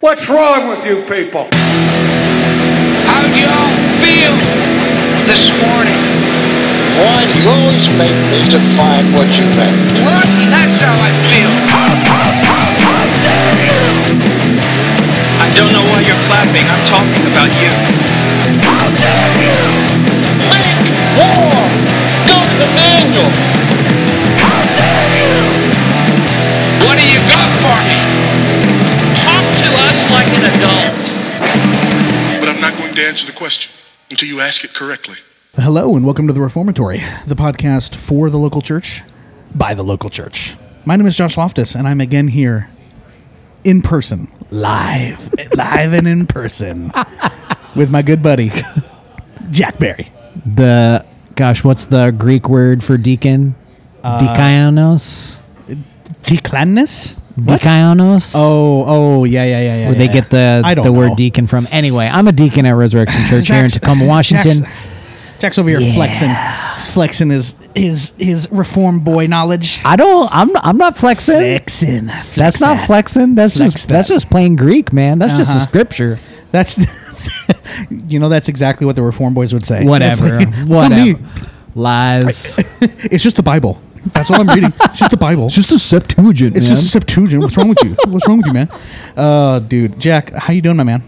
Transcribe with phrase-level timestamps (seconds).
[0.00, 1.44] What's wrong with you people?
[3.04, 3.68] How do y'all
[4.00, 4.32] feel
[5.28, 6.00] this morning?
[6.96, 9.76] Why do you always make me define what you meant?
[10.00, 11.52] Bloody, that's how I feel.
[15.36, 16.64] I don't know why you're clapping.
[16.64, 17.68] I'm talking about you.
[20.48, 20.80] Make
[21.20, 21.52] war!
[22.24, 23.49] Go to the manual!
[33.20, 33.70] Answer the question
[34.08, 35.16] until you ask it correctly.
[35.54, 39.02] Hello and welcome to the Reformatory, the podcast for the local church
[39.54, 40.56] by the local church.
[40.86, 42.70] My name is Josh Loftus, and I'm again here
[43.62, 46.92] in person, live, live and in person,
[47.76, 48.52] with my good buddy
[49.50, 50.10] Jack Berry.
[50.46, 53.54] the gosh, what's the Greek word for deacon?
[54.02, 55.42] Uh, Dikaionos?
[56.22, 57.19] Declanus?
[57.46, 58.34] Dikaionos?
[58.36, 59.86] Oh, oh, yeah, yeah, yeah, yeah.
[59.86, 60.12] Where they yeah.
[60.12, 60.92] get the the know.
[60.92, 61.66] word deacon from.
[61.70, 64.64] Anyway, I'm a deacon at Resurrection Church here in Tacoma, Washington.
[64.64, 66.30] Jack's, Jack's over here flexing,
[66.74, 69.80] He's flexing his his his reform boy knowledge.
[69.84, 70.28] I don't.
[70.34, 70.54] I'm.
[70.58, 71.36] I'm not flexing.
[71.36, 72.08] Flexing.
[72.08, 73.34] Flex That's not flexing.
[73.34, 73.88] That's Flex just.
[73.88, 75.18] That's just plain Greek, man.
[75.18, 75.66] That's just a Uh-huh.
[75.66, 76.18] scripture.
[76.52, 76.78] That's,
[78.08, 79.84] you know, that's exactly what the reform boys would say.
[79.84, 80.38] Whatever.
[80.40, 81.12] Like, it's not me.
[81.14, 81.50] Whatever.
[81.74, 82.58] Lies.
[82.82, 83.80] It's just the Bible.
[84.06, 84.72] That's all I'm reading.
[84.84, 85.46] It's just the Bible.
[85.46, 86.56] It's just a Septuagint.
[86.56, 86.76] It's man.
[86.76, 87.42] just a Septuagint.
[87.42, 87.96] What's wrong with you?
[88.08, 88.68] What's wrong with you, man?
[89.16, 91.02] Uh, dude, Jack, how you doing, my man?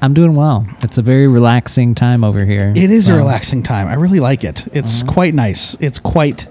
[0.00, 0.66] I'm doing well.
[0.82, 2.72] It's a very relaxing time over here.
[2.74, 3.86] It is a relaxing time.
[3.86, 4.66] I really like it.
[4.72, 5.12] It's Uh-huh.
[5.12, 5.76] quite nice.
[5.80, 6.48] It's quite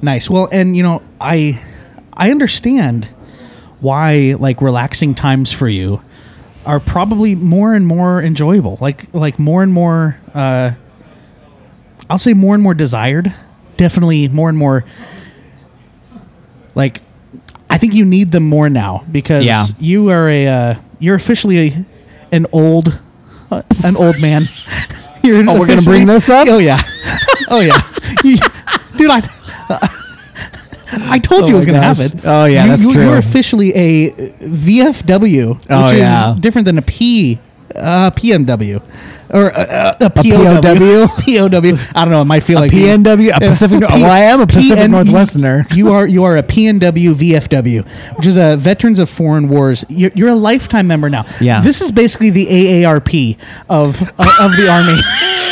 [0.00, 0.30] nice.
[0.30, 1.60] Well, and you know, I
[2.16, 3.08] I understand
[3.80, 6.00] why like relaxing times for you
[6.64, 8.78] are probably more and more enjoyable.
[8.80, 10.72] Like like more and more uh
[12.08, 13.34] I'll say more and more desired.
[13.76, 14.84] Definitely more and more
[16.78, 17.02] like
[17.68, 19.66] I think you need them more now because Yeah.
[19.78, 21.84] you are a uh, you're officially a,
[22.32, 22.98] an old
[23.50, 24.42] uh, an old man.
[25.22, 26.46] You're Oh, we're gonna bring this up?
[26.48, 26.78] Oh yeah,
[27.50, 27.76] oh yeah,
[28.24, 28.38] You-
[28.96, 29.10] dude.
[29.10, 29.20] I
[31.10, 32.00] I told you I was my gonna gosh.
[32.06, 32.12] it.
[32.24, 33.04] Oh, yeah, you, that's you, true.
[33.04, 36.34] You're officially a VFW, which Oh, is yeah.
[36.40, 37.38] different than a P
[37.76, 38.82] uh, PMW
[39.30, 40.60] or uh, a, a, POW.
[40.60, 41.06] POW?
[41.06, 41.92] POW.
[41.94, 42.22] I don't know.
[42.22, 45.66] It might feel like PNW, a Pacific- well, I am a Pacific PN Northwesterner.
[45.76, 49.84] You are you are a PNW VFW, which is a Veterans of Foreign Wars.
[49.88, 51.24] You're, you're a lifetime member now.
[51.40, 51.60] Yeah.
[51.60, 53.36] This is basically the AARP
[53.68, 55.00] of of, of the army.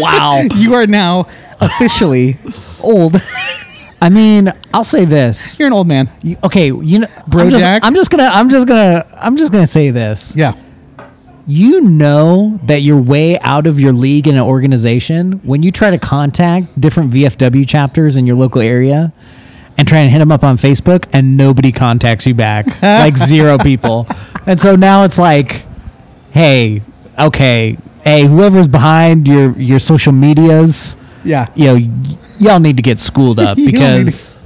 [0.00, 0.42] Wow.
[0.54, 1.26] You are now
[1.60, 2.38] officially
[2.80, 3.16] old.
[4.00, 5.58] I mean, I'll say this.
[5.58, 6.08] You're an old man.
[6.22, 7.82] You- okay, you know, Bro I'm just, Jack?
[7.84, 10.34] I'm just gonna, I'm just gonna, I'm just gonna say this.
[10.36, 10.54] Yeah.
[11.46, 15.90] You know that you're way out of your league in an organization when you try
[15.90, 19.12] to contact different VFW chapters in your local area
[19.76, 23.58] and try and hit them up on Facebook, and nobody contacts you back, like zero
[23.58, 24.06] people.
[24.46, 25.62] And so now it's like,
[26.30, 26.82] hey,
[27.18, 31.46] okay, hey, whoever's behind your your social medias, Yeah.
[31.56, 31.90] you know, y-
[32.38, 34.42] y'all need to get schooled up because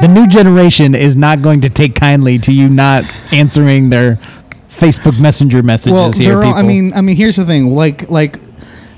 [0.00, 4.18] the new generation is not going to take kindly to you not answering their
[4.74, 6.42] Facebook Messenger messages Well, here.
[6.42, 6.54] all.
[6.54, 7.74] I mean, I mean, here's the thing.
[7.74, 8.36] Like, like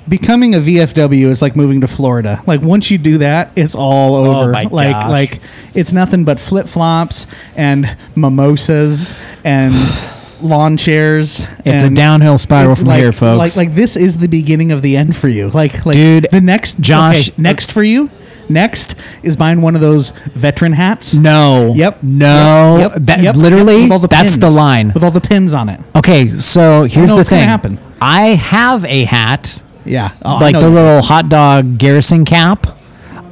[0.09, 2.43] becoming a VFW is like moving to Florida.
[2.47, 4.51] Like once you do that, it's all oh over.
[4.51, 5.11] Oh like, gosh.
[5.11, 5.41] like
[5.75, 9.15] it's nothing but flip flops and mimosas
[9.45, 9.75] and
[10.41, 11.47] lawn chairs.
[11.65, 13.57] It's a downhill spiral from like, here, folks.
[13.57, 15.49] Like, like this is the beginning of the end for you.
[15.49, 18.11] Like, like, Dude, the next Josh- okay, next for you.
[18.49, 21.15] Next is buying one of those veteran hats.
[21.15, 22.03] no, Yep.
[22.03, 22.93] no, Yep.
[23.07, 23.37] that Yep.
[23.37, 24.39] literally all the that's pins.
[24.41, 24.93] the line.
[24.95, 25.81] with all the pins on it.
[25.95, 27.45] Okay, so here's the thing.
[27.49, 27.79] happen.
[28.01, 32.67] I have a hat, Yeah, Oh, like the little hot dog garrison cap.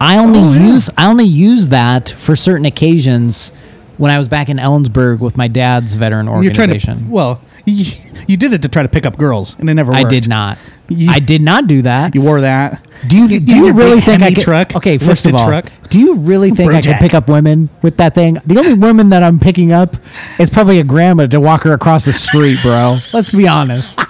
[0.00, 0.66] I only Oh, yeah.
[0.72, 3.50] use I only use that for certain occasions
[3.96, 7.06] when I was back in Ellensburg with my dad's veteran You're trying organization.
[7.06, 7.92] to well, you,
[8.26, 10.06] you did it to try to pick up girls, and it never worked.
[10.06, 10.58] I did not.
[10.88, 12.14] You- I did not do that.
[12.14, 12.84] You wore that.
[13.08, 14.42] Do you, In do you really think I could?
[14.42, 14.76] truck?
[14.76, 15.66] Okay, first of all, truck.
[15.90, 16.84] do you really think I Brojack.
[16.84, 18.38] can pick up women with that thing?
[18.46, 19.96] The only woman that I'm picking up
[20.38, 22.96] is probably a grandma to walk her across the street, bro.
[23.12, 23.98] Let's be honest.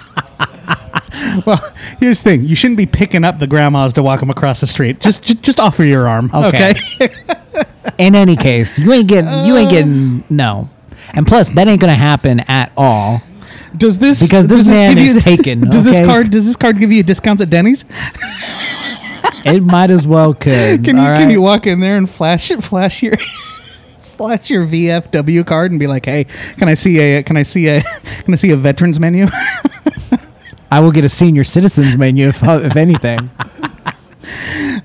[1.45, 1.59] Well,
[1.99, 4.67] here's the thing: you shouldn't be picking up the grandmas to walk them across the
[4.67, 4.99] street.
[4.99, 6.29] Just, just, just offer your arm.
[6.33, 6.73] Okay.
[7.01, 7.13] Okay.
[7.97, 9.45] In any case, you ain't getting.
[9.45, 10.23] You ain't getting.
[10.29, 10.69] No.
[11.13, 13.21] And plus, that ain't gonna happen at all.
[13.77, 16.31] Does this Because this does man give is taken, Does this card?
[16.31, 17.85] Does this card give you discounts at Denny's?
[19.45, 20.83] It might as well could.
[20.83, 22.63] Can you all can you walk in there and flash it?
[22.63, 23.13] Flash your.
[24.15, 26.23] Flash your VFW card and be like, "Hey,
[26.57, 27.81] can I see a can I see a
[28.23, 29.27] can I see a veterans menu?"
[30.71, 33.29] I will get a senior citizens menu if, uh, if anything.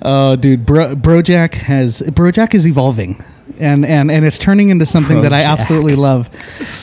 [0.01, 3.23] Oh, dude, Bro, Brojack has Brojack is evolving,
[3.59, 6.29] and and and it's turning into something that I absolutely love.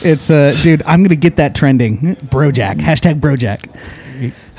[0.03, 2.15] It's uh, dude, I'm gonna get that trending.
[2.17, 3.69] Brojack hashtag Brojack.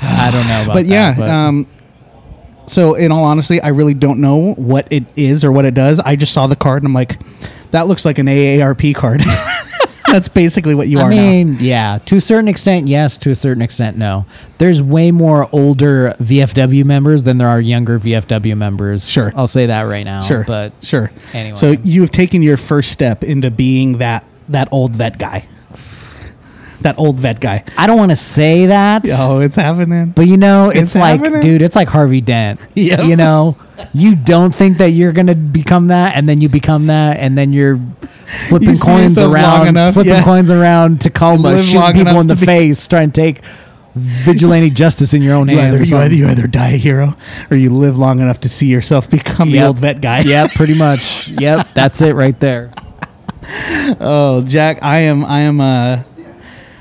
[0.01, 0.91] I don't know about But that.
[0.91, 1.67] yeah, but um,
[2.67, 5.99] so in all honesty, I really don't know what it is or what it does.
[5.99, 7.19] I just saw the card and I'm like,
[7.71, 9.21] that looks like an AARP card.
[10.11, 11.15] That's basically what you I are now.
[11.15, 13.17] mean, yeah, to a certain extent, yes.
[13.19, 14.25] To a certain extent, no.
[14.57, 19.09] There's way more older VFW members than there are younger VFW members.
[19.09, 19.31] Sure.
[19.35, 20.21] I'll say that right now.
[20.23, 21.11] Sure, but sure.
[21.33, 21.55] anyway.
[21.55, 25.47] so you have taken your first step into being that that old vet guy.
[26.81, 27.63] That old vet guy.
[27.77, 29.05] I don't want to say that.
[29.07, 30.09] Oh, it's happening.
[30.11, 31.41] But you know, it's, It's like, happening.
[31.41, 32.59] dude, it's like Harvey Dent.
[32.73, 33.05] Yep.
[33.05, 33.55] You know,
[33.93, 37.53] you don't think that you're gonna become that, and then you become that, and then
[37.53, 37.79] you're
[38.49, 40.23] flipping coins around, enough, flipping yeah.
[40.23, 43.41] coins around Tacoma, shooting people in the be- face, trying to take
[43.95, 45.75] vigilante justice in your own You hands.
[45.75, 47.15] either, you, either, you either die a hero
[47.49, 50.21] or you live long enough to see yourself become the old vet guy.
[50.21, 51.27] Yep, pretty much.
[51.27, 52.71] Yep, that's it right there.
[53.99, 56.03] Oh, Jack, I am I am uh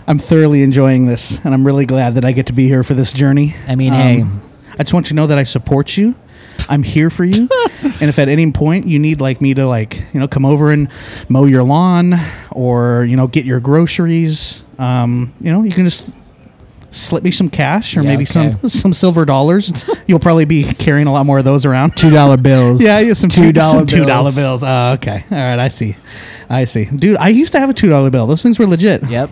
[0.06, 2.94] I'm thoroughly enjoying this and I'm really glad that I get to be here for
[2.94, 3.54] this journey.
[3.66, 4.24] I mean, Um, hey.
[4.78, 6.14] I just want you to know that I support you.
[6.70, 7.48] I'm here for you.
[7.82, 10.70] and if at any point you need like me to like, you know, come over
[10.72, 10.88] and
[11.28, 12.14] mow your lawn
[12.52, 16.16] or, you know, get your groceries, um, you know, you can just
[16.92, 18.56] slip me some cash or Yeah, maybe okay.
[18.60, 19.88] some some silver dollars.
[20.06, 21.96] You'll probably be carrying a lot more of those around.
[21.96, 22.82] Two dollar bills.
[22.84, 24.62] Yeah, yeah, some two dollar two dollar bills.
[24.64, 25.24] Oh, okay.
[25.30, 25.96] All right, I see.
[26.48, 26.84] I see.
[26.86, 28.26] Dude, I used to have a two dollar bill.
[28.26, 29.04] Those things were legit.
[29.08, 29.30] Yep.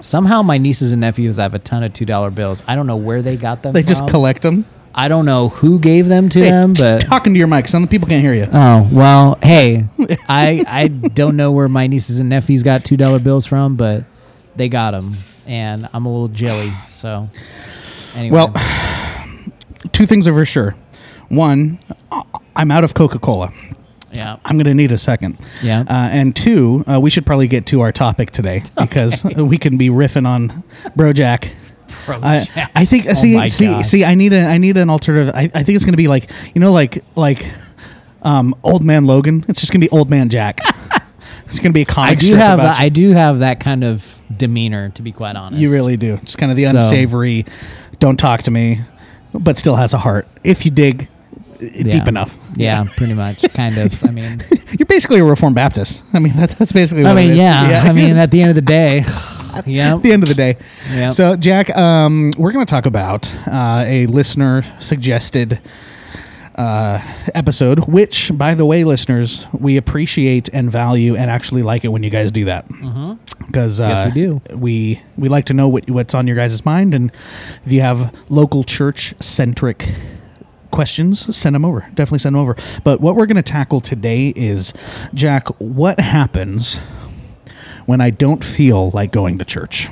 [0.00, 2.62] Somehow my nieces and nephews have a ton of two dollar bills.
[2.68, 3.72] I don't know where they got them.
[3.72, 4.64] They just collect them.
[4.98, 7.82] I don't know who gave them to Hey, them, but talking to your mic, some
[7.84, 8.48] of the people can't hear you.
[8.52, 9.38] oh well.
[9.42, 9.86] Hey,
[10.28, 14.04] I I don't know where my nieces and nephews got two dollar bills from, but
[14.56, 15.14] they got them,
[15.46, 16.72] and I'm a little jelly.
[16.88, 17.28] So
[18.16, 18.52] anyway, Well,
[19.92, 20.74] two things are for sure.
[21.28, 21.78] One,
[22.10, 22.22] I-
[22.56, 23.52] I'm out of Coca Cola.
[24.12, 25.38] yeah, I'm going to need a second.
[25.62, 25.80] Yeah.
[25.82, 29.76] Uh, and two, uh, we should probably get to our topic today because we can
[29.76, 30.64] be riffing on
[30.96, 31.52] Brojack.
[32.10, 33.86] I, I think see Oh see God.
[33.86, 35.34] see I need a I need an alternative.
[35.34, 37.46] I, I think it's gonna be like you know like like
[38.22, 39.44] um old man Logan.
[39.48, 40.60] It's just gonna be old man Jack.
[41.46, 44.18] it's gonna be a comic I do have about I do have that kind of
[44.34, 45.60] demeanor, to be quite honest.
[45.60, 45.70] you.
[45.72, 46.14] Really do.
[46.22, 47.46] It's kind of the So- unsavory.
[47.98, 48.80] Don't talk to me,
[49.34, 50.28] but still has a heart.
[50.44, 51.08] If you dig
[51.60, 51.82] Yeah.
[51.82, 52.36] deep enough.
[52.54, 54.04] Yeah, pretty much, kind of.
[54.04, 54.42] I mean,
[54.78, 56.02] You're basically a Reformed Baptist.
[56.12, 57.02] I mean that, that's basically.
[57.04, 57.38] What I mean, is.
[57.38, 59.02] yeah, I mean, at the end of the day,
[59.66, 60.56] yeah, at the end of the day.
[60.90, 61.12] Yep.
[61.12, 65.60] So, Jack, um, we're going to talk about uh, a listener suggested
[66.54, 67.00] uh,
[67.36, 72.02] episode, which, by the way, listeners, we appreciate and value and actually like it when
[72.02, 72.66] you guys do that.
[73.46, 73.90] Because uh, Mm-hmm.
[73.90, 74.56] Yes, we do.
[74.56, 77.12] We we like to know what, what's on your guys' mind, and
[77.64, 79.88] if you have local church centric
[80.70, 81.80] questions, send them over.
[81.94, 82.56] Definitely send them over.
[82.84, 84.74] But what we're going to tackle today is,
[85.14, 86.78] Jack, what happens
[87.88, 89.88] when I don't feel like going to church?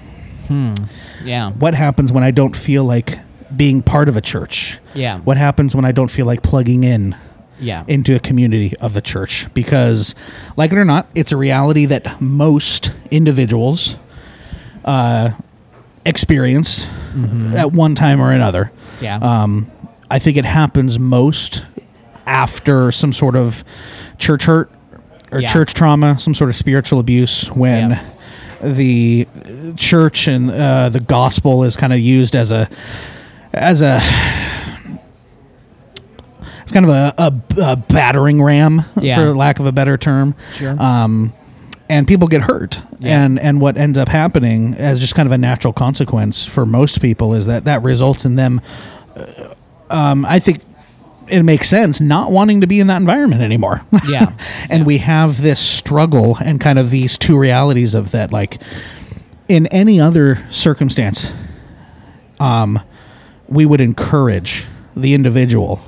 [1.24, 3.18] yeah, What happens when I don't feel like
[3.56, 4.78] being part of a church?
[4.94, 5.18] Yeah.
[5.20, 7.16] What happens when I don't feel like plugging in
[7.58, 9.46] yeah, into a community of the church?
[9.54, 10.14] Because,
[10.58, 13.96] like it or not, it's a reality that most individuals
[14.84, 15.30] uh,
[16.04, 16.86] experience
[17.54, 18.70] at one time or another.
[19.00, 19.70] yeah, Um,
[20.10, 21.64] I think it happens most
[22.26, 23.64] after some sort of
[24.18, 24.70] church hurt
[25.32, 25.48] or Yeah.
[25.52, 28.00] church trauma, some sort of spiritual abuse, when
[28.62, 29.26] the
[29.76, 32.68] church and uh, the gospel is kind of used as a
[33.52, 34.00] as a
[36.62, 39.16] it's kind of a, a, a battering ram, Yeah.
[39.16, 40.34] for lack of a better term.
[40.52, 40.74] Sure.
[40.82, 41.32] Um,
[41.88, 43.22] and people get hurt, Yeah.
[43.24, 47.00] and and what ends up happening as just kind of a natural consequence for most
[47.00, 48.60] people is that that results in them.
[49.16, 49.22] uh,
[49.88, 50.62] Um, I think
[51.28, 53.82] it makes sense not wanting to be in that environment anymore.
[54.06, 54.36] Yeah.
[54.70, 58.60] and we have this struggle and kind of these two realities of that, like
[59.48, 61.32] in any other circumstance,
[62.40, 62.80] um,
[63.48, 64.66] we would encourage
[64.96, 65.80] the individual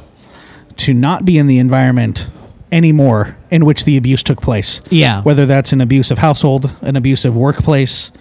[0.77, 2.31] to not be in the environment
[2.71, 4.81] anymore in which the abuse took place.
[4.91, 5.23] Yeah.
[5.23, 8.13] Whether that's an abusive household, an abusive workplace,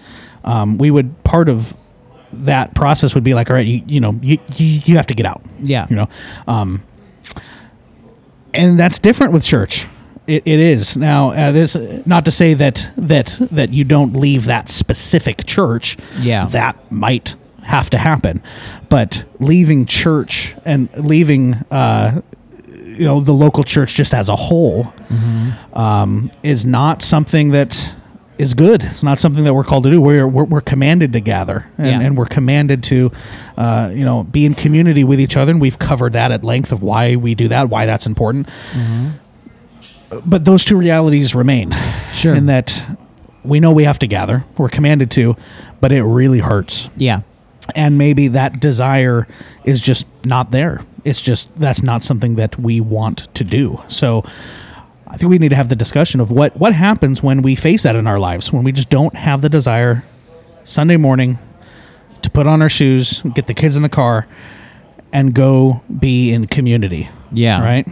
[0.43, 1.73] um, we would part of
[2.31, 5.13] that process would be like, all right, you, you know, you, you, you have to
[5.13, 5.41] get out.
[5.61, 5.87] Yeah.
[5.89, 6.09] You know,
[6.47, 6.83] um,
[8.53, 9.87] and that's different with church.
[10.27, 11.29] It, it is now.
[11.31, 11.75] Uh, this
[12.05, 15.97] not to say that that that you don't leave that specific church.
[16.19, 16.45] Yeah.
[16.47, 18.41] that might have to happen,
[18.89, 22.21] but leaving church and leaving, uh,
[22.67, 24.93] you know, the local church just as a whole,
[25.73, 27.93] um, is not something that
[28.37, 28.83] is good.
[28.83, 29.99] It's not something that we're called to do.
[30.01, 31.99] We're we're, we're commanded to gather, and, Yeah.
[32.01, 33.11] and we're commanded to,
[33.57, 35.51] uh, you know, be in community with each other.
[35.51, 38.47] And we've covered that at length of why we do that, why that's important.
[40.25, 41.75] But those two realities remain.
[42.13, 42.33] Sure.
[42.33, 42.81] In that
[43.43, 45.35] we know we have to gather, we're commanded to,
[45.81, 47.21] but it really hurts Yeah.
[47.75, 49.27] and maybe that desire
[49.65, 50.81] is just not there.
[51.03, 53.81] It's just that's not something that we want to do.
[53.89, 54.23] So
[55.09, 57.83] I think we need to have the discussion of what what happens when we face
[57.83, 60.03] that in our lives when we just don't have the desire
[60.63, 61.39] Sunday morning
[62.21, 64.27] to put on our shoes, get the kids in the car
[65.13, 67.09] and go be in community.
[67.31, 67.61] Yeah.
[67.61, 67.87] Right?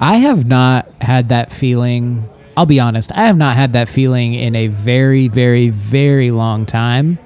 [0.00, 2.28] I have not had that feeling.
[2.56, 3.12] I'll be honest.
[3.12, 7.18] I have not had that feeling in a very, very, very long time.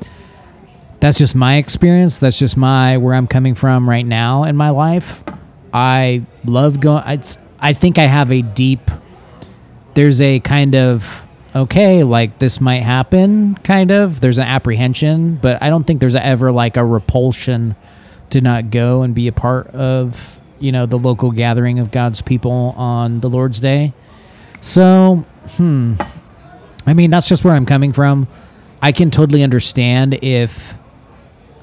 [1.01, 2.19] That's just my experience.
[2.19, 5.23] That's just my where I'm coming from right now in my life.
[5.73, 7.05] I love going.
[7.07, 7.39] It's.
[7.61, 8.91] I think I have a deep.
[9.95, 13.57] There's a kind of okay, like this might happen.
[13.57, 14.21] Kind of.
[14.21, 17.77] There's an apprehension, but I don't think there's ever like a repulsion
[18.31, 22.23] to not go and be a part of you know the local gathering of God's
[22.23, 23.93] people on the Lord's Day.
[24.61, 25.25] So,
[25.57, 25.95] hmm.
[26.87, 28.29] I mean, that's just where I'm coming from.
[28.81, 30.75] I can totally understand if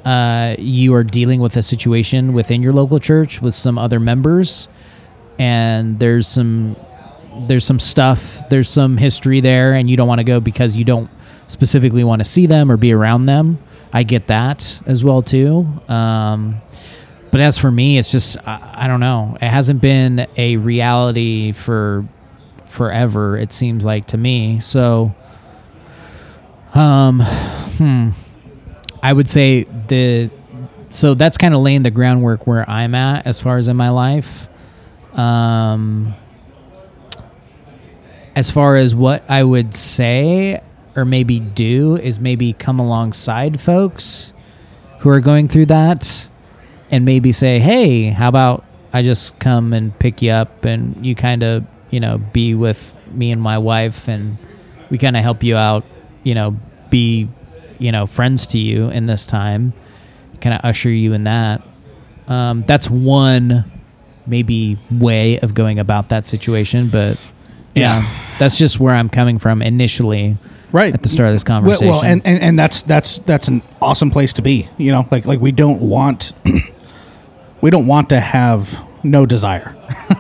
[0.04, 4.68] uh, you are dealing with a situation within your local church with some other members,
[5.40, 6.76] and there's some
[7.48, 10.86] there's some stuff, there's some history there, and you don't want to go because you
[10.86, 11.10] don't
[11.48, 13.60] specifically want to see them or be around them.
[13.92, 15.68] I get that as well too.
[15.88, 16.58] Um,
[17.32, 19.38] but as for me, it's just I, I don't know.
[19.42, 22.06] It hasn't been a reality for
[22.66, 23.38] forever.
[23.38, 24.60] It seems like to me.
[24.60, 25.14] So,
[26.74, 28.10] um, hmm.
[29.04, 30.30] I would say the
[30.90, 33.90] so that's kind of laying the groundwork where I'm at as far as in my
[33.90, 34.48] life.
[35.16, 36.14] Um,
[38.36, 40.62] as far as what I would say
[40.96, 44.34] or maybe do is maybe come alongside folks
[45.00, 46.28] who are going through that
[46.92, 51.16] and maybe say, "Hey, how about I just come and pick you up and you
[51.16, 54.38] kind of, you know, be with me and my wife and
[54.90, 55.86] we kind of help you out,
[56.24, 56.58] you know,
[56.90, 57.28] be,
[57.80, 59.74] you know, friends to you in this time,
[60.42, 61.62] kind of usher you in that."
[62.28, 63.66] Um, that's one
[64.28, 67.18] maybe way of going about that situation, but
[67.74, 68.06] yeah,
[68.40, 70.38] that's just where I'm coming from initially.
[70.72, 71.88] right at the start of this Well- conversation.
[71.88, 74.68] Well, and, and and that's that's that's an awesome place to be.
[74.78, 76.34] You know, like like we don't want
[77.62, 79.76] we don't want to have no desire,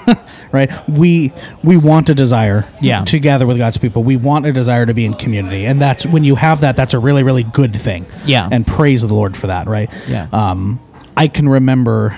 [0.52, 0.70] right?
[0.88, 1.32] We
[1.64, 3.04] we want a desire, Yeah.
[3.06, 4.04] to gather with God's people.
[4.04, 6.76] We want a desire to be in community, and that's when you have that.
[6.76, 8.06] That's a really really good thing.
[8.26, 8.48] Yeah.
[8.52, 9.90] and praise the Lord for that, right?
[10.08, 10.28] Yeah.
[10.32, 10.80] Um,
[11.18, 12.16] I can remember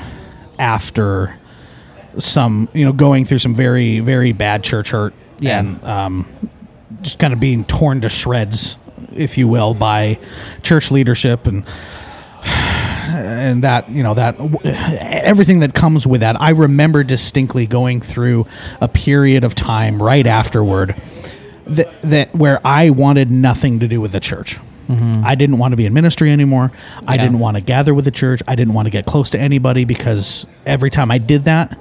[0.60, 1.36] after
[2.20, 5.60] some you know going through some very very bad church hurt Yeah.
[5.60, 6.26] and um,
[7.02, 8.78] just kind of being torn to shreds
[9.16, 10.20] if you will by
[10.64, 11.64] church leadership and
[13.10, 14.36] and that you know that
[15.24, 18.46] everything that comes with that i remember distinctly going through
[18.82, 20.96] a period of time right afterward
[21.66, 24.60] that, that where i wanted nothing to do with the church
[24.90, 26.72] i didn't want to be in ministry anymore
[27.08, 29.40] i didn't want to gather with the church i didn't want to get close to
[29.40, 31.78] anybody because every time i did that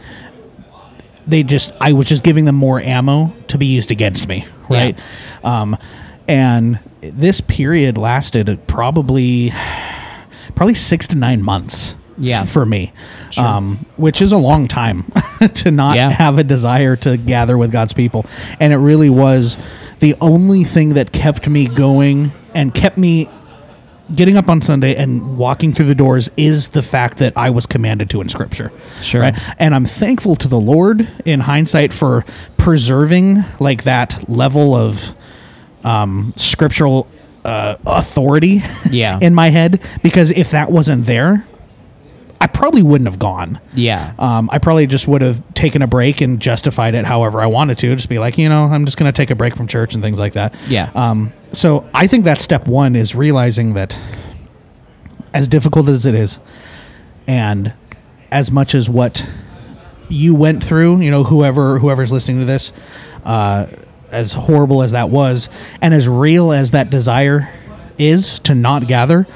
[1.27, 4.97] they just I was just giving them more ammo to be used against me, right?
[5.43, 5.77] Um,
[6.29, 9.51] and this period lasted probably
[10.55, 11.97] probably six to nine months.
[12.19, 12.45] Yeah.
[12.47, 12.93] for me,
[13.37, 15.05] um, which is a long time
[15.55, 16.09] to not Yeah.
[16.11, 18.25] have a desire to gather with God's people,
[18.61, 19.59] and it really was
[19.99, 23.29] the only thing that kept me going and kept me
[24.15, 27.67] getting up on Sunday and walking through the doors is the fact that I was
[27.67, 28.71] commanded to in Scripture.
[29.03, 29.31] Sure.
[29.59, 32.25] And I'm thankful to the Lord in hindsight for
[32.57, 35.15] preserving like that level of
[35.85, 37.09] um, scriptural
[37.45, 39.19] uh, authority Yeah.
[39.23, 41.47] in my head because if that wasn't there,
[42.41, 43.59] I probably wouldn't have gone.
[43.75, 44.13] Yeah.
[44.19, 47.79] Um, I probably just would have taken a break and justified it however I wanted
[47.79, 47.95] to.
[47.97, 50.03] Just be like, you know, I'm just going to take a break from church and
[50.03, 50.55] things like that.
[50.69, 50.91] Yeah.
[50.95, 53.99] Um, so I think that step one is realizing that
[55.33, 56.39] as difficult as it is,
[57.27, 57.73] and
[58.31, 59.27] as much as what
[60.11, 62.75] you went through, you know, whoever whoever's listening to this,
[63.25, 63.67] uh,
[64.11, 65.49] as horrible as that was,
[65.81, 67.51] and as real as that desire
[67.97, 69.27] is to not gather,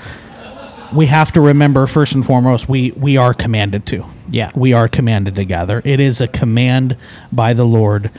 [0.92, 4.04] we have to remember first and foremost we we are commanded to.
[4.28, 4.52] Yeah.
[4.54, 5.80] we are commanded to gather.
[5.86, 6.98] It is a command
[7.32, 8.10] by the Lord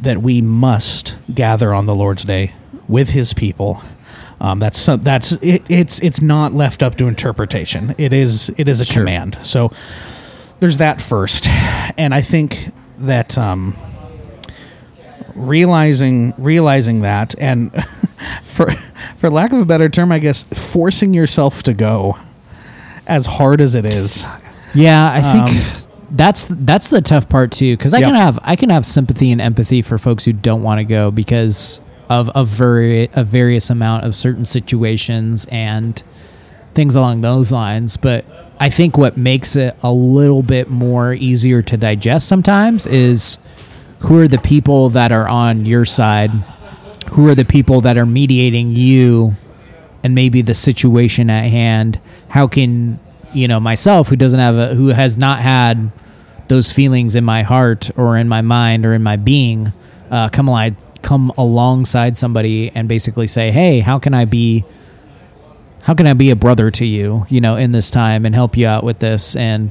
[0.00, 2.52] that we must gather on the Lord's day
[2.88, 3.82] with His people.
[4.40, 7.94] Um, that's that's it, it's it's not left up to interpretation.
[7.98, 9.38] It is it is a command.
[9.42, 9.70] So
[10.60, 11.46] there's that first,
[11.96, 13.76] and I think that um,
[15.34, 17.72] realizing realizing that and
[18.42, 18.70] for
[19.16, 22.18] for lack of a better term, I guess forcing yourself to go
[23.06, 24.26] as hard as it is.
[24.74, 28.08] Yeah, I think that's that's the tough part too because I Um, Yep.
[28.10, 31.10] can have I can have sympathy and empathy for folks who don't want to go
[31.10, 36.02] because of a very a various amount of certain situations and
[36.74, 37.96] things along those lines.
[37.96, 38.24] But
[38.58, 43.38] I think what makes it a little bit more easier to digest sometimes is
[44.00, 46.30] who are the people that are on your side,
[47.12, 49.36] who are the people that are mediating you
[50.02, 52.98] and maybe the situation at hand how can
[53.32, 55.90] you know myself who doesn't have a who has not had
[56.48, 59.72] those feelings in my heart or in my mind or in my being
[60.10, 64.64] uh, come along come alongside somebody and basically say hey how can i be
[65.82, 68.56] how can i be a brother to you you know in this time and help
[68.56, 69.70] you out with this and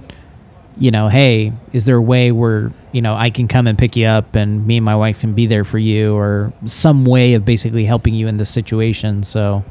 [0.77, 3.95] you know hey is there a way where you know i can come and pick
[3.95, 7.33] you up and me and my wife can be there for you or some way
[7.33, 9.63] of basically helping you in this situation so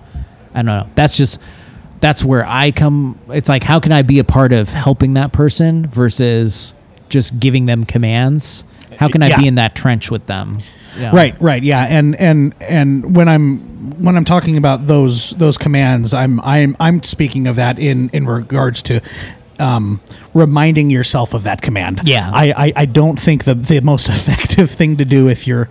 [0.54, 0.86] I don't know.
[0.96, 1.40] That's just
[2.00, 3.18] that's where I come.
[3.28, 6.74] It's like how can I be a part of helping that person versus
[7.08, 8.62] just giving them commands?
[8.98, 9.38] How can I Yeah.
[9.40, 10.58] be in that trench with them?
[10.98, 11.12] Know?
[11.12, 13.58] Right, right, yeah, and and and when I'm
[14.02, 18.26] when I'm talking about those those commands, I'm I'm I'm speaking of that in in
[18.26, 19.00] regards to
[19.58, 20.00] um,
[20.34, 22.00] reminding yourself of that command.
[22.04, 22.30] Yeah.
[22.32, 25.68] I, I I don't think the the most effective thing to do if you're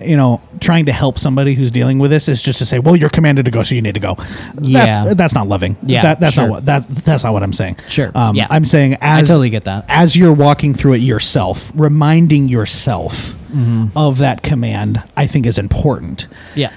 [0.00, 2.96] you know trying to help somebody who's dealing with this is just to say, well,
[2.96, 4.16] you're commanded to go, so you need to go.
[4.60, 5.04] Yeah.
[5.04, 5.76] that's, that's not loving.
[5.82, 6.44] Yeah, that, that's sure.
[6.44, 7.78] not what that that's not what I'm saying.
[7.88, 8.46] Sure, um, yeah.
[8.50, 9.84] I'm saying as totally get that.
[9.88, 13.96] as you're walking through it yourself, reminding yourself Mm-hmm.
[13.96, 16.26] of that command, I think is important.
[16.56, 16.72] Yeah.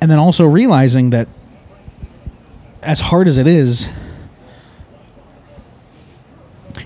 [0.00, 1.28] And then also realizing that
[2.82, 3.90] as hard as it is,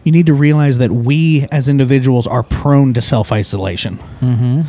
[0.05, 3.99] you need to realize that we as individuals are prone to self isolation.
[4.21, 4.63] Mm-hmm.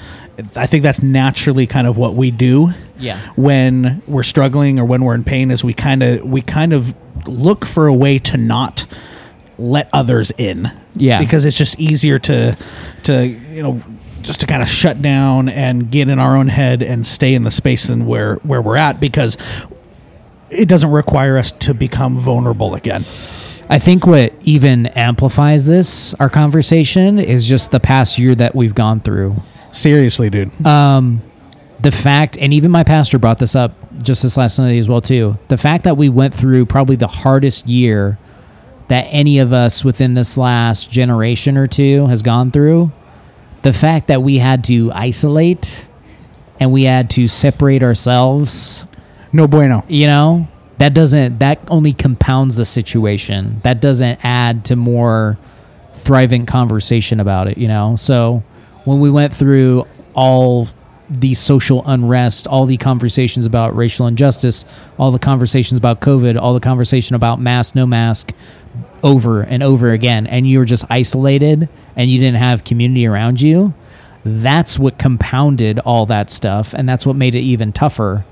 [0.56, 3.18] I think that's naturally kind of what we do Yeah.
[3.36, 6.94] when we're struggling or when we're in pain is we kind of we kind of
[7.28, 8.86] look for a way to not
[9.58, 11.20] let others in Yeah.
[11.20, 12.58] because it's just easier to
[13.04, 13.82] to you know
[14.22, 17.44] just to kind of shut down and get in our own head and stay in
[17.44, 19.38] the space than where where we're at because
[20.50, 23.04] it doesn't require us to become vulnerable again
[23.72, 28.74] I think what even amplifies this, our conversation, is just the past year that we've
[28.74, 29.36] gone through.
[29.72, 31.22] Seriously dude Um,
[31.82, 33.72] the fact, and even my pastor brought this up
[34.04, 35.38] just this last Sunday as well too.
[35.48, 38.18] The fact that we went through probably the hardest year
[38.90, 42.92] that any of us within this last generation or two has gone through.
[43.62, 45.88] The fact that we had to isolate
[46.60, 48.88] and we had to separate ourselves,
[49.32, 50.48] no bueno you know,
[50.80, 53.62] that doesn't that only compounds the situation.
[53.64, 55.38] That doesn't add to more
[55.94, 57.96] thriving conversation about it, you know.
[57.96, 58.44] So
[58.90, 60.68] when we went through all
[61.12, 64.66] the social unrest, all the conversations about racial injustice,
[64.98, 68.32] all the conversations about COVID, all the conversation about mask, no mask,
[69.04, 73.40] over and over again, and you were just isolated and you didn't have community around
[73.40, 73.76] you,
[74.26, 78.26] that's what compounded all that stuff, and that's what made it even tougher.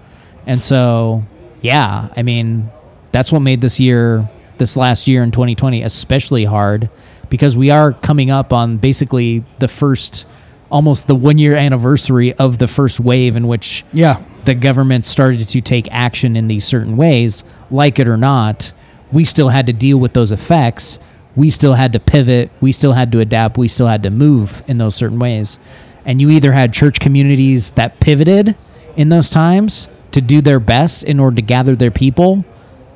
[0.48, 1.24] And so,
[1.62, 2.72] yeah, I mean,
[3.12, 6.89] that's what made this year, this last year in 2020, especially hard
[7.30, 10.26] because we are coming up on basically the first,
[10.70, 15.46] almost the one year anniversary of the first wave in which yeah the government started
[15.46, 18.72] to take action in these certain ways, like it or not,
[19.12, 21.00] we still had to deal with those effects.
[21.36, 22.50] We still had to pivot.
[22.62, 23.58] We still had to adapt.
[23.58, 25.60] We still had to move in those certain ways.
[26.06, 28.56] And you either had church communities that pivoted
[28.96, 32.46] in those times to do their best in order to gather their people.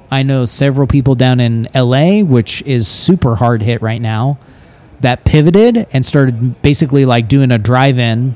[0.10, 4.40] I know several people down in LA, which is super hard hit right now,
[5.02, 8.36] that pivoted and started basically like doing a drive in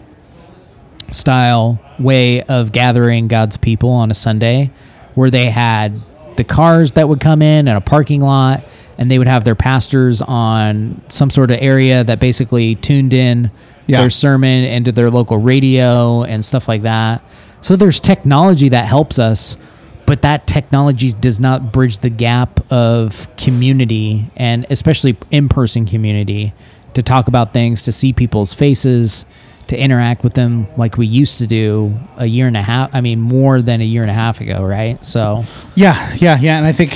[1.12, 4.71] style way of gathering God's people on a Sunday,
[5.13, 5.93] where they had
[6.36, 8.65] the cars that would come in and a parking lot,
[8.97, 13.51] and they would have their pastors on some sort of area that basically tuned in
[13.88, 14.01] Yeah.
[14.01, 17.21] their sermon into their local radio and stuff like that.
[17.62, 19.58] So there's technology that helps us,
[20.05, 26.53] but that technology does not bridge the gap of community and especially in-person community
[26.93, 29.25] to talk about things, to see people's faces,
[29.67, 32.93] to interact with them like we used to do a year and a half.
[32.93, 35.03] I mean, more than a year and a half ago, right?
[35.03, 35.43] So
[35.75, 36.57] Yeah, yeah, yeah.
[36.57, 36.93] And I think,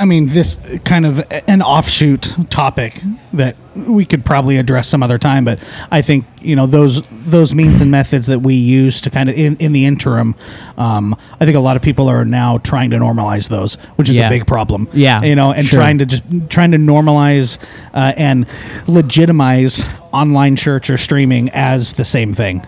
[0.00, 3.00] I mean, this kind of an offshoot topic
[3.32, 5.58] that we could probably address some other time, but
[5.90, 9.34] I think you know those those means and methods that we use to kind of
[9.36, 10.34] in, in the interim.
[10.76, 14.16] Um, I think a lot of people are now trying to normalize those, which is
[14.16, 14.26] Yeah.
[14.26, 14.88] a big problem.
[14.92, 15.78] Yeah, you know, and sure.
[15.78, 17.58] trying to just trying to normalize
[17.94, 18.46] uh, and
[18.86, 19.82] legitimize
[20.12, 22.62] online church or streaming as the same thing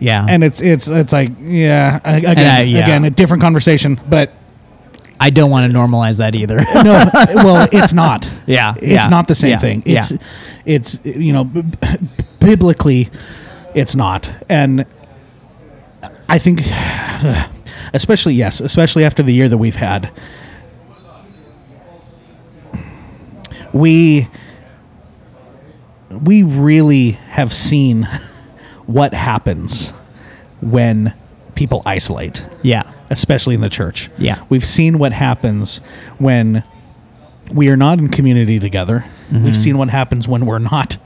[0.00, 2.82] yeah, and it's it's it's like yeah again I- yeah.
[2.82, 4.32] again a different conversation but
[5.24, 6.56] I don't want to normalize that either.
[6.74, 8.30] no well it's not.
[8.46, 9.82] Yeah, it's yeah, not the same yeah, thing.
[9.86, 10.00] yeah.
[10.00, 10.12] it's
[10.66, 11.64] it's you know b-
[12.40, 13.08] biblically
[13.74, 14.34] it's not.
[14.50, 14.84] And
[16.28, 16.60] i think
[17.94, 20.10] especially yes especially after the year that we've had
[23.72, 24.28] we
[26.10, 28.04] we really have seen
[28.86, 29.90] what happens
[30.60, 31.12] when
[31.54, 32.46] people isolate.
[32.62, 34.10] Yeah, especially in the church.
[34.18, 34.44] Yeah.
[34.48, 35.78] We've seen what happens
[36.18, 36.64] when
[37.52, 39.04] we are not in community together.
[39.30, 39.44] Mm-hmm.
[39.44, 40.96] We've seen what happens when we're not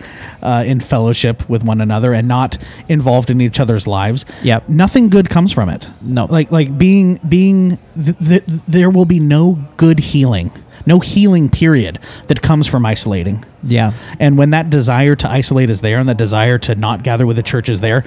[0.43, 2.59] uh, in fellowship with one another and not
[2.89, 4.25] involved in each other's lives.
[4.43, 4.69] Yep.
[4.69, 5.89] Nothing good comes from it.
[6.01, 6.27] No.
[6.27, 10.51] Like like being being th- th- there will be no good healing.
[10.87, 13.45] No healing period that comes from isolating.
[13.63, 17.27] yeah, And when that desire to isolate is there and that desire to not gather
[17.27, 18.05] with the church is there,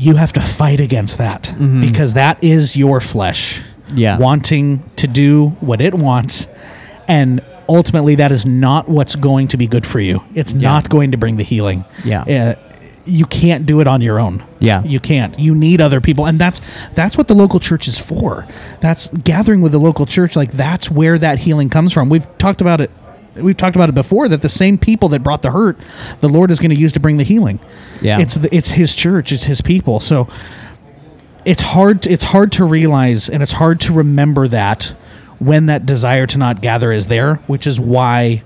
[0.00, 3.60] you have to fight against that because that is your flesh
[3.90, 3.98] Mm-hmm.
[3.98, 4.18] Yeah.
[4.18, 6.46] wanting to do what it wants.
[7.08, 10.22] And ultimately, that is not what's going to be good for you.
[10.36, 11.84] It's not going to bring the healing.
[12.04, 12.22] Yeah.
[12.22, 12.54] Uh,
[13.04, 14.44] you can't do it on your own.
[14.60, 14.84] Yeah.
[14.84, 15.36] You can't.
[15.40, 16.24] You need other people.
[16.26, 16.60] And that's
[16.94, 18.46] that's what the local church is for.
[18.80, 22.08] That's gathering with the local church like that's where that healing comes from.
[22.10, 22.92] We've talked about it
[23.40, 25.78] we've talked about it before that the same people that brought the hurt,
[26.20, 27.60] the Lord is going to use to bring the healing.
[28.00, 28.20] Yeah.
[28.20, 30.00] It's the, it's his church, it's his people.
[30.00, 30.28] So
[31.44, 34.94] it's hard it's hard to realize and it's hard to remember that
[35.38, 38.42] when that desire to not gather is there, which is why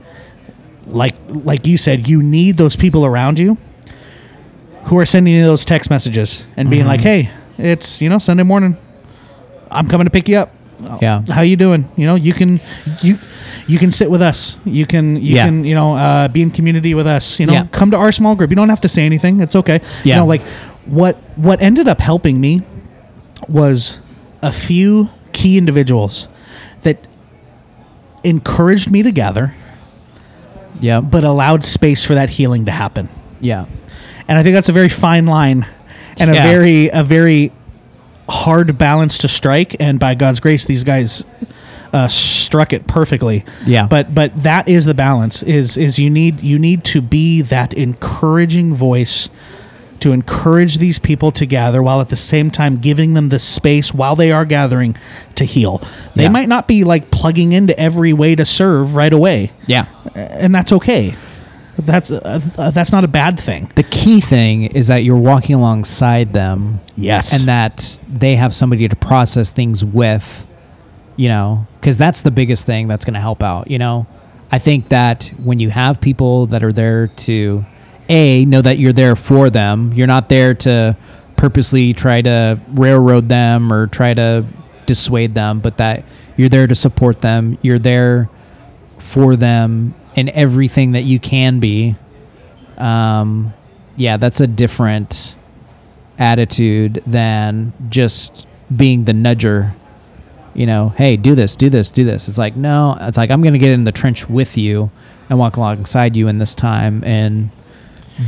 [0.86, 3.58] like like you said, you need those people around you
[4.84, 7.30] who are sending you those text messages and being like, mm-hmm.
[7.30, 8.76] "Hey, it's, you know, Sunday morning.
[9.70, 10.52] I'm coming to pick you up.
[11.00, 11.88] yeah, How you doing?
[11.96, 12.60] You know, you can
[13.02, 13.18] you
[13.66, 14.58] you can sit with us.
[14.64, 15.46] You can you Yeah.
[15.46, 17.40] can, you know, uh, be in community with us.
[17.40, 17.66] You know, Yeah.
[17.72, 18.50] come to our small group.
[18.50, 19.40] You don't have to say anything.
[19.40, 19.80] It's okay.
[20.04, 20.16] You Yeah.
[20.16, 20.42] know, like
[20.86, 22.62] what what ended up helping me
[23.48, 23.98] was
[24.42, 26.28] a few key individuals
[26.82, 26.98] that
[28.22, 29.54] encouraged me to gather,
[30.80, 33.08] yeah, but allowed space for that healing to happen.
[33.40, 33.64] yeah,
[34.28, 35.66] And I think that's a very fine line
[36.18, 37.52] and a very a very
[38.28, 39.76] hard balance to strike.
[39.78, 41.24] And by God's grace, these guys
[41.94, 43.44] uh, struck it perfectly.
[43.64, 43.86] Yeah.
[43.86, 45.42] But but that is the balance.
[45.42, 49.28] Is is you need you need to be that encouraging voice
[50.00, 53.94] to encourage these people to gather while at the same time giving them the space
[53.94, 54.94] while they are gathering
[55.34, 55.80] to heal.
[56.14, 56.28] They Yeah.
[56.30, 59.86] might not be like plugging into every way to serve right away, yeah.
[60.14, 61.14] and that's okay.
[61.78, 63.70] That's uh, uh, that's not a bad thing.
[63.76, 67.32] The key thing is that you're walking alongside them Yes.
[67.32, 70.46] and that they have somebody to process things with,
[71.16, 73.70] you know, because that's the biggest thing that's going to help out.
[73.70, 74.06] You know,
[74.50, 77.64] I think that when you have people that are there to,
[78.08, 80.96] A, know that you're there for them, you're not there to
[81.36, 84.44] purposely try to railroad them or try to
[84.86, 86.04] dissuade them, but that
[86.36, 88.28] you're there to support them, you're there
[88.98, 91.96] for them in everything that you can be.
[92.78, 93.52] Um,
[93.96, 95.36] yeah, that's a different
[96.18, 99.74] attitude than just being the nudger.
[100.54, 102.28] You know, hey, do this, do this, do this.
[102.28, 104.90] It's like, no, it's like, I'm going to get in the trench with you
[105.28, 107.50] and walk alongside you in this time and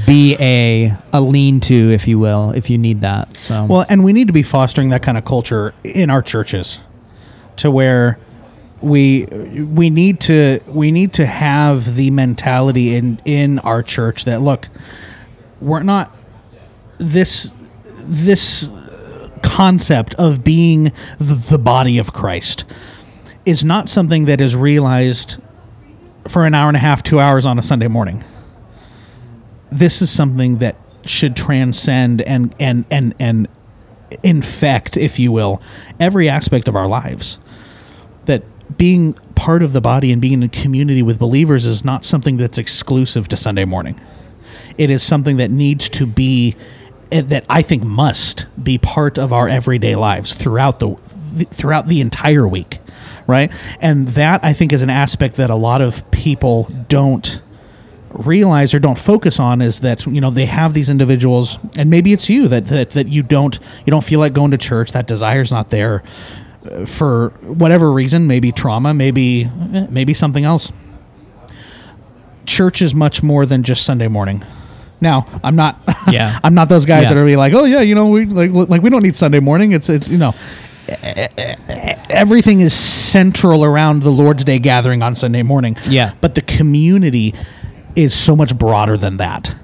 [0.06, 3.36] be a, a lean to, if you will, if you need that.
[3.36, 6.80] So, Well, and we need to be fostering that kind of culture in our churches,
[7.56, 8.18] to where
[8.82, 14.42] we we need to we need to have the mentality in in our church that
[14.42, 14.68] look,
[15.60, 16.14] we're not
[16.98, 17.54] this
[18.00, 18.70] this
[19.42, 22.64] concept of being the, body of Christ
[23.44, 25.40] is not something that is realized
[26.28, 28.24] for an hour and a half, two hours on a Sunday morning
[29.70, 33.48] this is something that should transcend and and and and
[34.22, 35.60] infect, if you will,
[35.98, 37.38] every aspect of our lives.
[38.26, 38.42] That
[38.76, 42.36] being part of the body and being in a community with believers is not something
[42.36, 44.00] that's exclusive to Sunday morning.
[44.78, 46.56] It is something that needs to be
[47.10, 50.96] that I think must be part of our everyday lives throughout the
[51.50, 52.78] throughout the entire week,
[53.26, 53.50] right?
[53.80, 57.40] And that I think is an aspect that a lot of people don't
[58.10, 62.12] realize or don't focus on is that you know they have these individuals and maybe
[62.12, 65.06] it's you that that, that you don't you don't feel like going to church that
[65.06, 66.02] desire's not there
[66.70, 70.72] uh, for whatever reason maybe trauma maybe eh, maybe something else
[72.46, 74.42] church is much more than just sunday morning
[75.00, 75.80] now i'm not
[76.10, 76.38] Yeah.
[76.44, 77.08] i'm not those guys Yeah.
[77.10, 79.40] that are really like oh yeah you know we like like we don't need sunday
[79.40, 80.34] morning it's it's you know
[82.10, 85.76] everything is central around the Lord's Day gathering on Sunday morning.
[85.88, 86.12] Yeah.
[86.20, 87.34] But the community
[87.94, 89.54] is so much broader than that.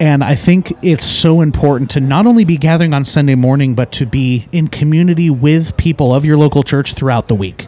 [0.00, 3.90] And I think it's so important to not only be gathering on Sunday morning, but
[3.92, 7.66] to be in community with people of your local church throughout the week.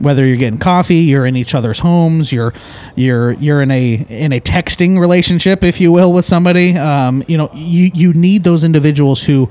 [0.00, 2.52] Whether you're getting coffee, you're in each other's homes, you're
[2.96, 6.76] you're you're in a in a texting relationship, if you will, with somebody.
[6.76, 9.48] Um, you know, you you need those individuals who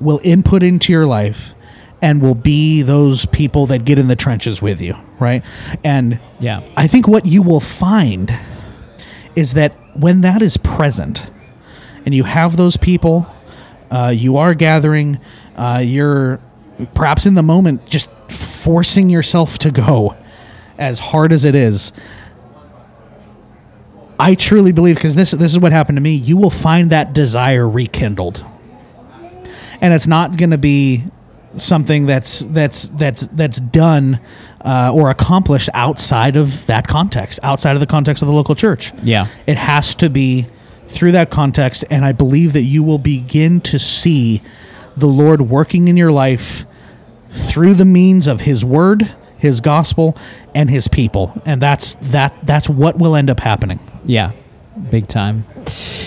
[0.00, 1.54] will input into your life
[2.02, 5.42] and will be those people that get in the trenches with you, right?
[5.84, 6.62] And Yeah.
[6.76, 8.32] I think what you will find
[9.36, 11.26] is that when that is present
[12.06, 13.26] and you have those people,
[13.90, 15.18] uh, you are gathering,
[15.56, 16.40] uh, you're
[16.94, 18.08] perhaps in the moment just
[18.62, 20.14] forcing yourself to go
[20.78, 21.92] as hard as it is.
[24.18, 26.12] I truly believe because this this is what happened to me.
[26.12, 28.44] You will find that desire rekindled,
[29.80, 31.04] and it's not going to be
[31.56, 34.20] something that's that's that's that's done
[34.62, 38.92] uh, or accomplished outside of that context, outside of the context of the local church.
[39.02, 39.28] Yeah.
[39.46, 40.46] it has to be
[40.86, 44.42] through that context, and I believe that you will begin to see
[44.96, 46.66] the Lord working in your life
[47.30, 50.16] through the means of His Word, His Gospel,
[50.54, 53.78] and His people, and that's that that's what will end up happening.
[54.04, 54.32] Yeah,
[54.90, 55.44] big time.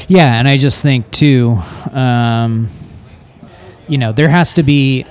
[0.08, 1.58] Yeah, and I just think too,
[1.92, 2.70] um,
[3.88, 5.06] you know, there has to be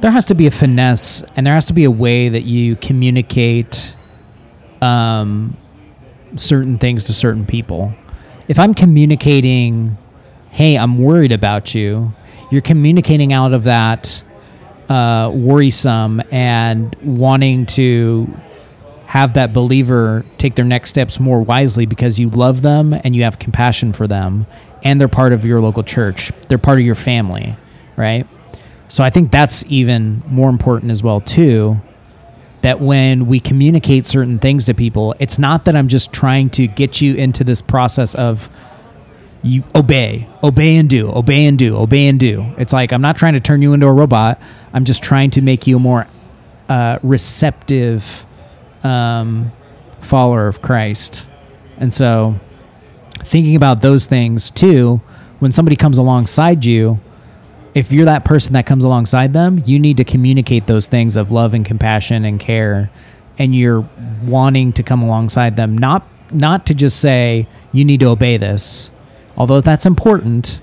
[0.00, 2.76] there has to be a finesse, and there has to be a way that you
[2.76, 3.96] communicate
[4.82, 5.56] um,
[6.36, 7.94] certain things to certain people.
[8.48, 9.96] If I'm communicating,
[10.50, 12.12] "Hey, I'm worried about you,"
[12.50, 14.23] you're communicating out of that
[14.88, 18.28] uh, worrisome and wanting to
[19.06, 23.22] have that believer take their next steps more wisely because you love them and you
[23.22, 24.46] have compassion for them
[24.82, 26.32] and they're part of your local church.
[26.48, 27.56] They're part of your family,
[27.96, 28.26] right?
[28.88, 31.80] So I think that's even more important as well too
[32.64, 36.66] that when we communicate certain things to people, it's not that I'm just trying to
[36.66, 38.48] get you into this process of
[39.44, 42.54] you obey, obey and do, obey and do, obey and do.
[42.56, 44.40] It's like I'm not trying to turn you into a robot.
[44.72, 46.06] I'm just trying to make you a more
[46.68, 48.24] uh, receptive
[48.82, 49.52] um,
[50.00, 51.28] follower of Christ.
[51.76, 52.36] And so,
[53.18, 55.02] thinking about those things too,
[55.40, 57.00] when somebody comes alongside you,
[57.74, 61.30] if you're that person that comes alongside them, you need to communicate those things of
[61.30, 62.90] love and compassion and care,
[63.36, 63.86] and you're
[64.22, 68.90] wanting to come alongside them, not not to just say you need to obey this,
[69.36, 70.60] although that's important,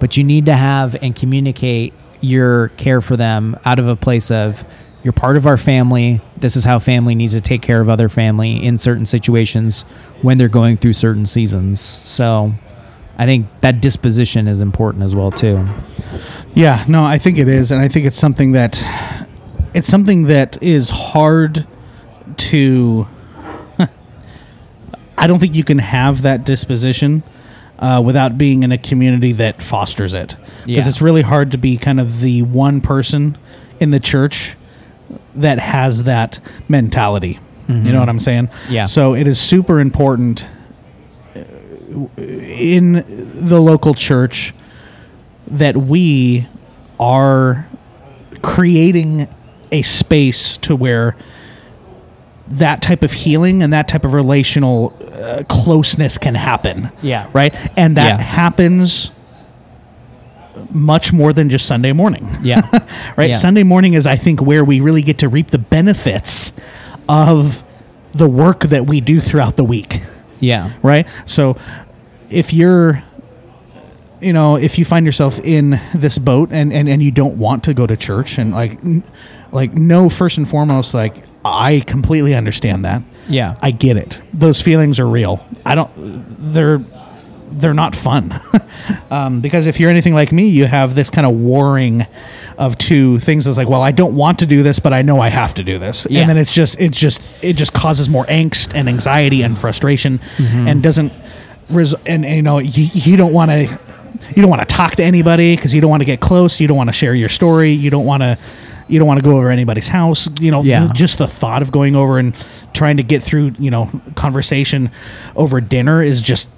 [0.00, 4.30] but you need to have and communicate your care for them out of a place
[4.30, 4.64] of
[5.02, 6.22] you're part of our family.
[6.36, 9.82] This is how family needs to take care of other family in certain situations
[10.22, 11.80] when they're going through certain seasons.
[11.80, 12.54] So,
[13.16, 15.66] I think that disposition is important as well too.
[16.54, 18.82] Yeah, no, I think it is, and I think it's something that
[19.72, 21.66] it's something that is hard
[22.36, 23.06] to.
[25.18, 27.22] I don't think you can have that disposition
[27.78, 30.88] uh, without being in a community that fosters it, because Yeah.
[30.88, 33.36] it's really hard to be kind of the one person
[33.80, 34.56] in the church
[35.34, 37.38] that has that mentality.
[37.66, 38.50] You know what I'm saying?
[38.68, 38.84] Yeah.
[38.84, 40.46] So it is super important
[41.34, 41.40] uh,
[42.20, 44.52] in the local church
[45.46, 46.46] that we
[47.00, 47.66] are
[48.42, 49.28] creating
[49.72, 51.16] a space to where
[52.48, 56.90] that type of healing and that type of relational uh, closeness can happen.
[57.02, 57.28] Yeah.
[57.32, 57.54] Right?
[57.76, 58.24] And that Yeah.
[58.24, 59.10] happens
[60.70, 62.28] much more than just Sunday morning.
[62.42, 62.62] Yeah.
[63.16, 63.30] right?
[63.30, 63.36] Yeah.
[63.36, 66.52] Sunday morning is, I think, where we really get to reap the benefits
[67.08, 67.62] of
[68.12, 70.00] the work that we do throughout the week
[70.40, 70.72] Yeah.
[70.82, 71.06] right?
[71.24, 71.56] So
[72.30, 73.02] if you're
[74.20, 77.64] you know, if you find yourself in this boat and, and, and you don't want
[77.64, 78.78] to go to church and like
[79.52, 83.02] like no first and foremost like I completely understand that.
[83.28, 83.56] Yeah.
[83.60, 84.20] I get it.
[84.32, 85.46] Those feelings are real.
[85.64, 85.90] I don't
[86.52, 86.78] they're
[87.50, 88.34] they're not fun.
[89.10, 92.06] um, because if you're anything like me, you have this kind of warring
[92.58, 95.20] of two things that's like, well, I don't want to do this, but I know
[95.20, 96.06] I have to do this.
[96.10, 96.20] Yeah.
[96.22, 100.18] And then it's just it just it just causes more angst and anxiety and frustration
[100.18, 100.68] Mm-hmm.
[100.68, 101.12] and doesn't
[101.70, 103.78] res- and, and, you know, you, you don't want to
[104.34, 106.60] you don't want to talk to anybody because you don't want to get close.
[106.60, 107.72] You don't want to share your story.
[107.72, 108.38] You don't want to
[108.88, 110.28] you don't want to go over anybody's house.
[110.40, 110.88] You know, Yeah.
[110.94, 112.34] just the thought of going over and
[112.72, 114.90] trying to get through you know conversation
[115.36, 116.48] over dinner is just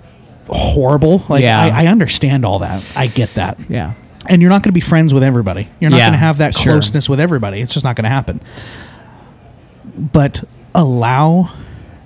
[0.49, 1.25] horrible.
[1.29, 1.61] Like Yeah.
[1.63, 2.83] I, I understand all that.
[2.97, 3.59] I get that.
[3.69, 3.95] Yeah.
[4.29, 5.69] And you're not going to be friends with everybody.
[5.81, 6.73] You're not Yeah, going to have that sure.
[6.75, 7.61] closeness with everybody.
[7.61, 8.41] It's just not going to happen.
[10.13, 11.51] But allow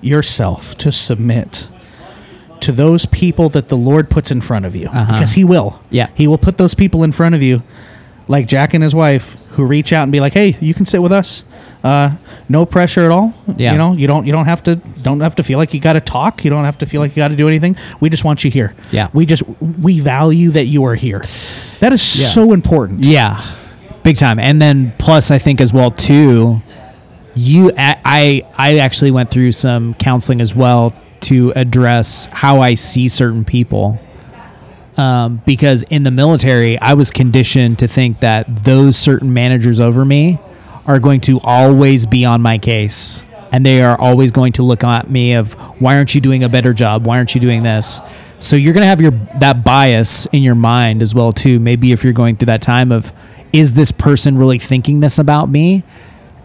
[0.00, 1.66] yourself to submit
[2.60, 5.68] to those people that the Lord puts in front of you because He will.
[5.68, 5.82] Uh-huh.
[5.90, 6.08] Yeah.
[6.14, 7.62] He will put those people in front of you,
[8.28, 11.00] like Jack and his wife, who reach out and be like, "Hey, you can sit
[11.02, 11.44] with us.
[11.82, 12.16] Uh,
[12.48, 13.32] no pressure at all.
[13.56, 13.72] Yeah.
[13.72, 15.94] You know, you don't you don't have to don't have to feel like you got
[15.94, 16.44] to talk.
[16.44, 17.76] You don't have to feel like you got to do anything.
[18.00, 18.74] We just want you here.
[18.90, 19.08] Yeah.
[19.12, 21.20] We just we value that you are here.
[21.80, 22.26] That is Yeah.
[22.26, 23.04] so important.
[23.04, 23.40] Yeah,
[24.02, 24.38] big time.
[24.38, 26.60] And then plus, I think as well too,
[27.34, 32.74] you I I I actually went through some counseling as well to address how I
[32.74, 33.98] see certain people.
[35.00, 40.04] Um, because in the military, I was conditioned to think that those certain managers over
[40.04, 40.38] me
[40.86, 44.84] are going to always be on my case, and they are always going to look
[44.84, 47.06] at me of why aren't you doing a better job?
[47.06, 47.98] Why aren't you doing this?
[48.40, 51.58] So you're going to have your that bias in your mind as well too.
[51.58, 53.10] Maybe if you're going through that time of
[53.54, 55.82] is this person really thinking this about me?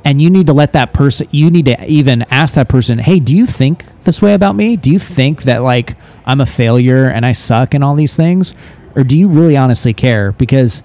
[0.06, 3.20] And you need to let that person you need to even ask that person hey
[3.20, 4.78] do you think this way about me?
[4.78, 8.54] Do you think that like i'm a failure and i suck and all these things?
[8.96, 10.32] Or do you really honestly care?
[10.32, 10.82] Because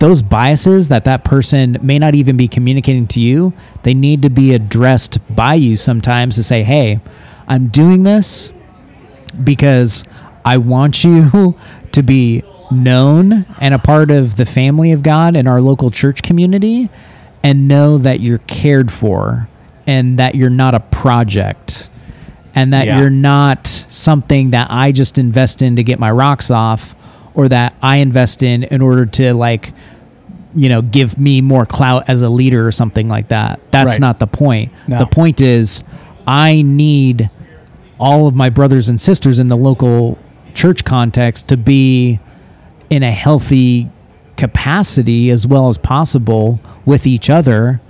[0.00, 3.52] those biases that that person may not even be communicating to you
[3.84, 6.98] they need to be addressed by you sometimes to say hey
[7.46, 8.50] i'm doing this
[9.44, 10.04] because
[10.44, 11.56] I want you
[11.92, 16.22] to be known and a part of the family of God in our local church
[16.22, 16.88] community
[17.42, 19.48] and know that you're cared for
[19.86, 21.88] and that you're not a project
[22.54, 23.00] and that Yeah.
[23.00, 26.94] you're not something that I just invest in to get my rocks off
[27.34, 29.72] or that I invest in in order to like
[30.54, 33.58] you know give me more clout as a leader or something like that.
[33.70, 34.00] That's Right.
[34.00, 34.70] not the point.
[34.86, 34.98] No.
[34.98, 35.82] The point is
[36.26, 37.30] I need
[37.98, 40.18] all of my brothers and sisters in the local
[40.54, 42.20] church context to be
[42.90, 43.88] in a healthy
[44.36, 47.80] capacity as well as possible with each other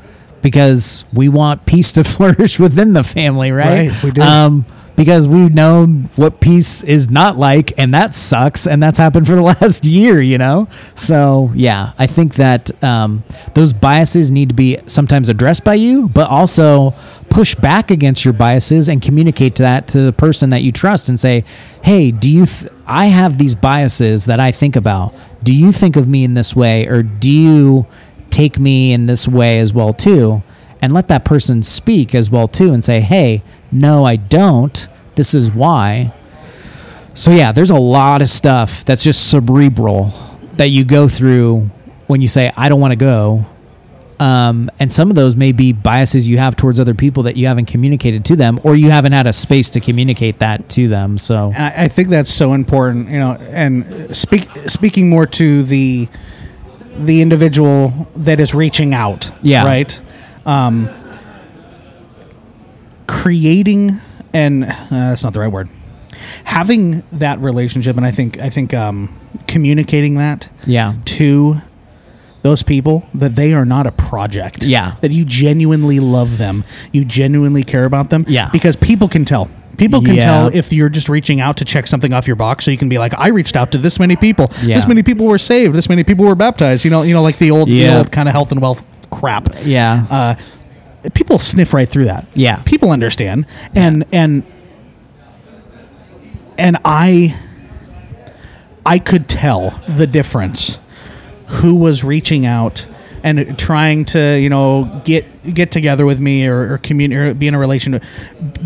[0.42, 3.90] because we want peace to flourish within the family, right?
[3.90, 4.22] Right, we do.
[4.22, 9.26] Um, because we know what peace is not like, and that sucks, and that's happened
[9.26, 10.68] for the last year, you know.
[10.94, 13.24] So yeah, I think that um,
[13.54, 16.94] those biases need to be sometimes addressed by you, but also
[17.30, 21.18] push back against your biases and communicate that to the person that you trust and
[21.18, 21.44] say,
[21.82, 22.46] "Hey, do you?
[22.46, 25.14] Th- I have these biases that I think about.
[25.42, 27.86] Do you think of me in this way, or do you
[28.30, 30.42] take me in this way as well too?"
[30.80, 34.88] And let that person speak as well too, and say, "Hey, no, I don't.
[35.14, 36.12] This is why."
[37.14, 40.12] So yeah, there's a lot of stuff that's just cerebral
[40.56, 41.70] that you go through
[42.06, 43.44] when you say I don't want to go.
[44.22, 47.46] Um, and some of those may be biases you have towards other people that you
[47.48, 51.18] haven't communicated to them, or you haven't had a space to communicate that to them.
[51.18, 53.32] So I, I think that's so important, you know.
[53.32, 56.08] And speak speaking more to the
[56.96, 59.64] the individual that is reaching out, Yeah.
[59.64, 59.98] right.
[60.46, 60.88] Um,
[63.06, 64.00] creating
[64.32, 65.68] and uh, that's not the right word.
[66.44, 69.14] Having that relationship, and I think I think um,
[69.46, 71.56] communicating that yeah, to
[72.42, 74.64] those people that they are not a project.
[74.64, 74.96] Yeah.
[75.00, 76.64] That you genuinely love them.
[76.92, 78.24] You genuinely care about them.
[78.28, 78.48] Yeah.
[78.52, 79.48] Because people can tell.
[79.78, 80.22] People can Yeah.
[80.24, 82.64] tell if you're just reaching out to check something off your box.
[82.64, 84.50] So you can be like, I reached out to this many people.
[84.62, 84.74] Yeah.
[84.76, 85.74] This many people were saved.
[85.74, 86.84] This many people were baptized.
[86.84, 89.48] You know, you know, like the old, the old kind of health and wealth crap.
[89.64, 90.34] yeah, Uh,
[91.14, 92.26] people sniff right through that.
[92.34, 92.56] Yeah.
[92.64, 93.46] People understand.
[93.74, 94.42] And and
[96.58, 97.34] and I
[98.84, 100.78] I could tell the difference
[101.52, 102.86] who was reaching out
[103.24, 107.54] and trying to, you know, get get together with me or, or or be in
[107.54, 108.02] a relationship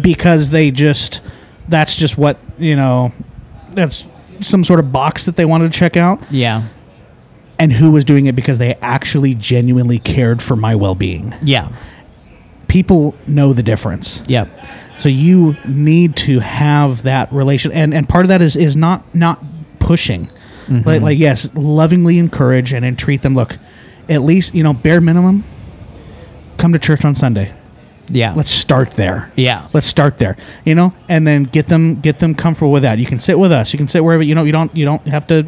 [0.00, 1.20] because they just
[1.68, 3.12] that's just what, you know,
[3.70, 4.04] that's
[4.40, 6.20] some sort of box that they wanted to check out.
[6.30, 6.68] Yeah,
[7.58, 11.34] and who was doing it because they actually genuinely cared for my well-being.
[11.42, 11.72] Yeah,
[12.68, 14.22] people know the difference.
[14.26, 14.46] yeah
[14.98, 19.02] So you need to have that relation, and and part of that is is not
[19.14, 19.42] not
[19.78, 20.28] pushing,
[20.66, 20.88] Mm-hmm.
[20.88, 23.34] like like yes, lovingly encourage and entreat them.
[23.34, 23.56] Look,
[24.08, 25.44] at least you know bare minimum.
[26.58, 27.52] Come to church on Sunday.
[28.08, 28.32] yeah.
[28.34, 29.30] Let's start there.
[29.36, 29.68] Yeah.
[29.74, 30.36] Let's start there.
[30.64, 32.98] You know, and then get them get them comfortable with that.
[32.98, 33.72] You can sit with us.
[33.72, 34.22] You can sit wherever.
[34.22, 35.46] You know, you don't you don't have to.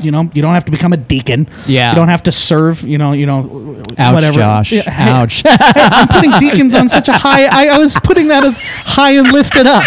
[0.00, 1.46] You know, you don't have to become a deacon.
[1.66, 1.90] Yeah.
[1.90, 2.82] You don't have to serve.
[2.84, 3.12] You know.
[3.12, 3.76] You know.
[3.98, 4.34] Ouch, whatever.
[4.34, 4.72] Josh.
[4.72, 5.42] Yeah, hey, Ouch.
[5.44, 7.44] I'm putting deacons on such a high.
[7.44, 9.84] I, I was putting that as high and lifted up.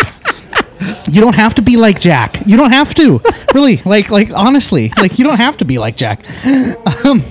[1.09, 2.41] You don't have to be like Jack.
[2.45, 3.21] You don't have to.
[3.53, 6.25] really, like like honestly, like you don't have to be like Jack.
[7.05, 7.23] Um,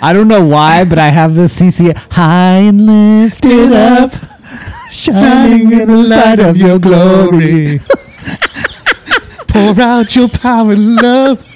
[0.00, 4.12] I don't know why, but I have this CC high and lifted up,
[4.90, 7.78] shining in the light of your glory.
[9.48, 11.51] Pour out your power and love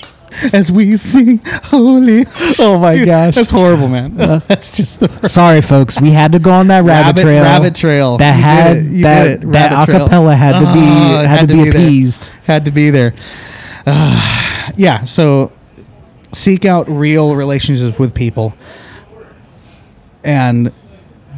[0.52, 2.24] as we sing holy.
[2.58, 3.34] Oh my Dude, gosh.
[3.34, 4.16] That's horrible, man.
[4.16, 5.34] that's just the first.
[5.34, 6.00] Sorry, folks.
[6.00, 7.42] We had to go on that rabbit, Rabbit- trail.
[7.42, 8.18] rabbit trail.
[8.18, 11.68] That You had that that acapella had to be Oh, it had, to, be, there.
[11.70, 12.28] appeased.
[12.46, 13.14] Had to be there.
[13.86, 15.04] Ah, yeah.
[15.04, 15.52] So
[16.32, 18.54] seek out real relationships with people
[20.24, 20.72] and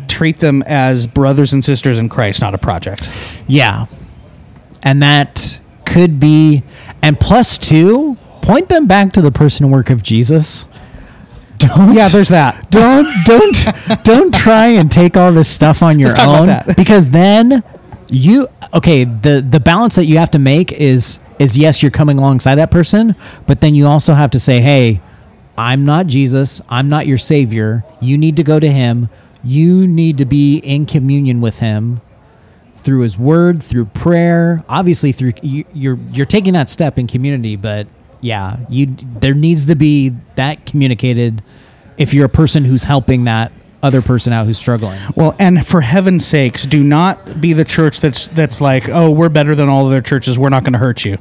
[0.09, 3.09] treat them as brothers and sisters in Christ, not a project.
[3.47, 3.87] Yeah,
[4.83, 6.63] and that could be
[7.03, 8.17] and plus two.
[8.49, 10.65] Point them back to the person and work of Jesus.
[11.59, 12.71] Don't Yeah, there's that.
[12.71, 16.47] don't don't don't try and take all this stuff on your Let's talk about own
[16.47, 16.77] that.
[16.77, 17.63] because then
[18.09, 22.17] you okay the the balance that you have to make is is yes you're coming
[22.17, 23.15] alongside that person
[23.47, 24.99] but then you also have to say hey
[25.59, 29.11] i'm not jesus i'm not your savior you need to go to him
[29.45, 32.01] you need to be in communion with him
[32.79, 37.55] through his word through prayer obviously through you, you're you're taking that step in community
[37.55, 37.87] but
[38.21, 38.87] yeah you
[39.21, 41.43] there needs to be that communicated
[41.97, 43.53] if you're a person who's helping that
[43.83, 48.01] other person out who's struggling Well, and for heaven's sakes, do not be the church
[48.01, 50.37] that's that's like, oh, we're better than all other churches.
[50.37, 51.19] We're not going to hurt you,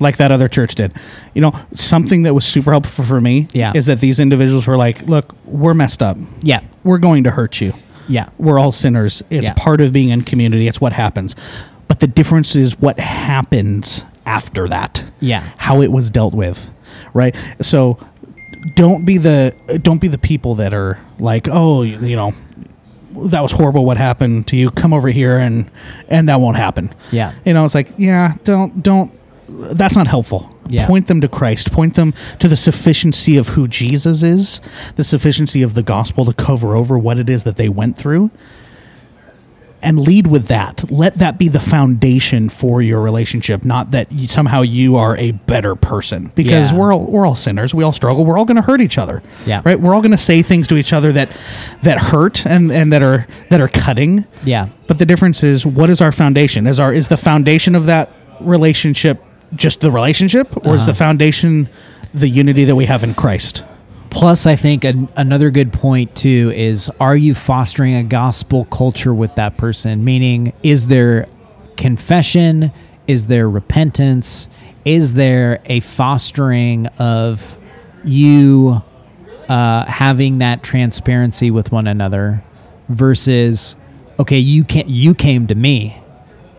[0.00, 0.92] like that other church did.
[1.32, 3.72] You know, something that was super helpful for me Yeah.
[3.76, 6.16] is that these individuals were like, look, we're messed up.
[6.42, 7.72] yeah We're going to hurt you.
[8.08, 9.22] yeah We're all sinners.
[9.30, 9.54] It's Yeah.
[9.54, 10.66] part of being in community.
[10.66, 11.36] It's what happens.
[11.86, 15.04] But the difference is what happens after that.
[15.20, 15.48] Yeah.
[15.56, 16.70] How it was dealt with.
[17.14, 17.34] Right?
[17.62, 17.98] So
[18.74, 22.32] don't be the don't be the people that are like, "Oh, you you know,
[23.12, 24.70] that was horrible what happened to you.
[24.70, 25.70] Come over here and
[26.08, 27.32] and that won't happen." Yeah.
[27.44, 29.12] You know, it's like, "Yeah, don't don't
[29.48, 30.86] that's not helpful." Yeah.
[30.86, 31.70] Point them to Christ.
[31.70, 34.60] Point them to the sufficiency of who Jesus is,
[34.96, 38.30] the sufficiency of the gospel to cover over what it is that they went through
[39.86, 40.90] and lead with that.
[40.90, 45.30] Let that be the foundation for your relationship, not that you, somehow you are a
[45.30, 46.32] better person.
[46.34, 46.78] Because Yeah.
[46.78, 47.72] we're all we're all sinners.
[47.72, 48.24] We all struggle.
[48.24, 49.22] We're all going to hurt each other.
[49.46, 49.62] Yeah.
[49.64, 49.78] Right.
[49.80, 51.30] We're all going to say things to each other that
[51.82, 54.26] that hurt and and that are that are cutting.
[54.44, 56.66] yeah But the difference is, what is our foundation?
[56.66, 58.10] Is our is the foundation of that
[58.40, 59.22] relationship
[59.54, 60.86] just the relationship, or is uh-huh.
[60.86, 61.68] the foundation
[62.12, 63.62] the unity that we have in Christ?
[64.10, 69.12] Plus, I think an, another good point too is: Are you fostering a gospel culture
[69.14, 70.04] with that person?
[70.04, 71.26] Meaning, is there
[71.76, 72.72] confession?
[73.06, 74.48] Is there repentance?
[74.84, 77.56] Is there a fostering of
[78.04, 78.82] you
[79.48, 82.42] uh, having that transparency with one another
[82.88, 83.76] versus,
[84.18, 86.00] okay, you can you came to me.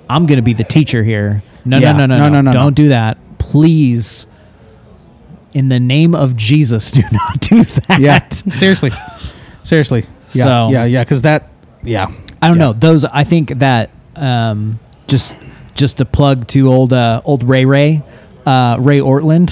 [0.10, 1.44] I'm going to be the teacher here.
[1.66, 1.92] No, Yeah.
[1.94, 2.72] no, no, no, No, no, no, Don't no.
[2.72, 4.26] do that, please
[5.54, 8.00] in the name of Jesus, do not do that.
[8.00, 8.92] Yeah, seriously,
[9.64, 10.06] seriously.
[10.34, 11.04] Yeah, So- yeah, yeah.
[11.04, 11.50] Because that,
[11.84, 12.08] yeah,
[12.42, 12.66] I don't Yeah.
[12.66, 12.74] know.
[12.74, 15.36] Those I think that um, just
[15.76, 18.02] just a plug to old uh, old Ray Ray
[18.46, 19.52] uh, Ray Ortlund.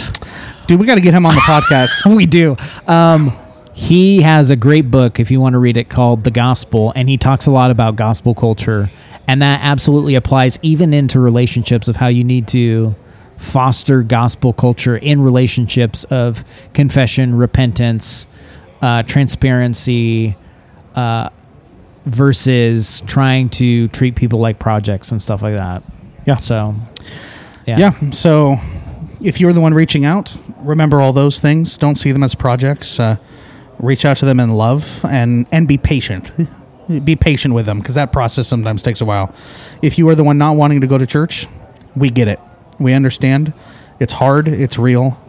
[0.67, 0.79] dude.
[0.79, 2.15] We got to get him on the podcast.
[2.15, 2.57] we do.
[2.87, 3.31] Um,
[3.73, 7.09] he has a great book if you want to read it called The Gospel, and
[7.09, 8.89] he talks a lot about gospel culture,
[9.27, 12.95] and that absolutely applies even into relationships of how you need to
[13.37, 18.27] foster gospel culture in relationships of confession, repentance,
[18.81, 20.35] uh, transparency,
[20.95, 21.29] uh,
[22.05, 25.83] versus trying to treat people like projects and stuff like that.
[26.25, 26.37] Yeah.
[26.37, 26.75] So,
[27.65, 28.09] yeah, Yeah.
[28.11, 28.57] So,
[29.21, 31.77] if you're the one reaching out, remember all those things.
[31.77, 32.99] Don't see them as projects.
[32.99, 33.17] Uh,
[33.79, 36.31] reach out to them in love and and be patient.
[37.03, 39.33] Be patient with them because that process sometimes takes a while.
[39.81, 41.47] If you are the one not wanting to go to church,
[41.95, 42.39] we get it.
[42.79, 43.53] We understand.
[43.99, 44.47] It's hard.
[44.47, 45.19] It's real.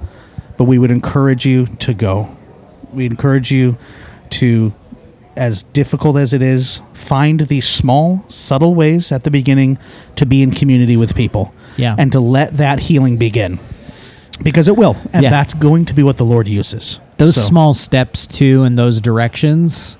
[0.57, 2.37] But we would encourage you to go.
[2.93, 3.77] We encourage you
[4.31, 4.73] to,
[5.37, 9.79] as difficult as it is, find these small, subtle ways at the beginning
[10.17, 11.95] to be in community with people Yeah.
[11.99, 13.59] and to let that healing begin
[14.43, 15.31] because it will and Yeah.
[15.31, 19.01] that's going to be what the lord uses those So, small steps too in those
[19.01, 19.97] directions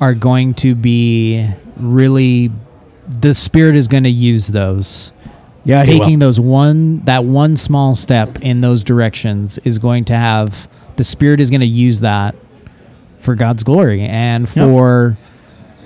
[0.00, 2.50] are going to be really
[3.08, 5.12] the spirit is going to use those
[5.66, 10.68] yeah taking those one that one small step in those directions is going to have
[10.96, 12.34] the spirit is going to use that
[13.18, 15.18] for god's glory and for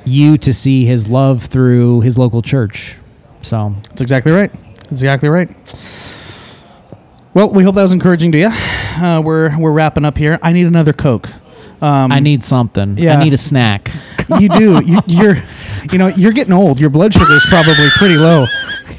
[0.04, 2.96] you to see his love through his local church.
[3.42, 3.74] So.
[3.90, 4.52] That's exactly right.
[4.52, 5.48] That's exactly right.
[7.32, 10.38] Well we hope that was encouraging to you uh, we're we're wrapping up here.
[10.42, 11.28] I need another coke.
[11.80, 12.98] Um, i need something.
[12.98, 13.18] Yeah.
[13.18, 13.90] i need a snack.
[14.38, 14.84] You do.
[14.84, 15.36] You, you're
[15.90, 16.80] you know you're getting old.
[16.80, 18.46] Your blood sugar is probably pretty low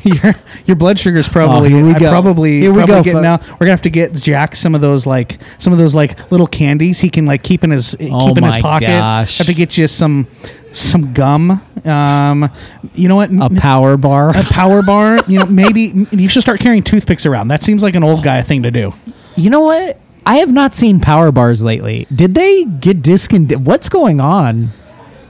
[0.23, 0.33] your
[0.65, 2.09] your blood sugar's probably Oh, here we I go.
[2.09, 3.37] probably Here we probably go, getting now.
[3.51, 6.47] We're gonna have to get Jack some of those like some of those like little
[6.47, 8.87] candies he can like keep in his Oh keep in his pocket.
[8.87, 9.37] gosh.
[9.37, 10.27] Have to get you some
[10.71, 11.61] some gum.
[11.85, 12.49] Um,
[12.95, 13.29] you know what?
[13.33, 14.29] A power bar.
[14.37, 15.19] a power bar.
[15.27, 17.47] You know, maybe you should start carrying toothpicks around.
[17.49, 18.93] That seems like an old guy thing to do.
[19.35, 19.99] You know what?
[20.25, 22.05] I have not seen power bars lately.
[22.13, 23.65] Did they get discontinued?
[23.65, 24.69] What's going on?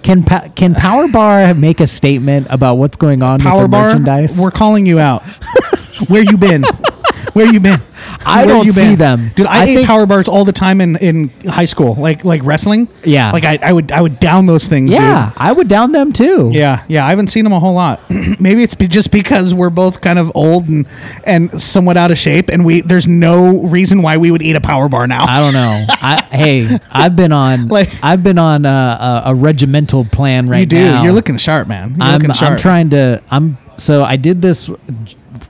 [0.04, 3.70] Can pa- can Power Bar make a statement about what's going on Power with the
[3.70, 3.88] bar.
[3.88, 4.40] merchandise?
[4.42, 5.24] We're calling you out.
[6.08, 6.64] Where you been?
[7.34, 7.82] Where you been?
[8.26, 9.00] I Where don't you see been?
[9.00, 9.32] them.
[9.36, 12.24] Dude, I, I ate think- power bars all the time in, in high school, like
[12.26, 12.88] like wrestling.
[13.04, 13.32] Yeah.
[13.32, 14.92] like I, I would I would down those things.
[14.92, 15.34] yeah, dude.
[15.42, 16.50] I would down them too.
[16.54, 18.02] Yeah, yeah, I haven't seen them a whole lot.
[18.40, 20.86] Maybe it's be- just because we're both kind of old and
[21.24, 24.62] and somewhat out of shape, and we there's no reason why we would eat a
[24.62, 25.24] power bar now.
[25.26, 25.86] I don't know.
[26.02, 30.60] I, hey, I've been on Like- I've been on a, a, a regimental plan right
[30.60, 30.84] you do.
[30.84, 31.04] now.
[31.04, 31.92] You're looking sharp, man.
[31.96, 32.54] You're I'm looking sharp.
[32.54, 34.70] I'm trying to I'm so I did this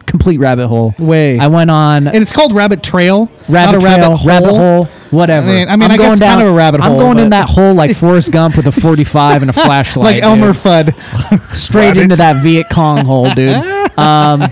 [0.06, 0.94] complete rabbit hole.
[1.00, 1.40] Way.
[1.40, 4.28] I went on and it's called Rabbit Trail, rabbit trail, rabbit hole.
[4.28, 5.50] rabbit hole, whatever.
[5.50, 6.94] I mean- I mean, I'm I guess down kind of a rabbit hole.
[6.94, 10.24] I'm going in that hole like Forrest Gump with a 45 and a flashlight, like
[10.24, 10.62] Elmer dude.
[10.62, 11.56] Fudd.
[11.56, 13.56] straight into that Viet Cong hole, dude.
[13.98, 14.44] Um,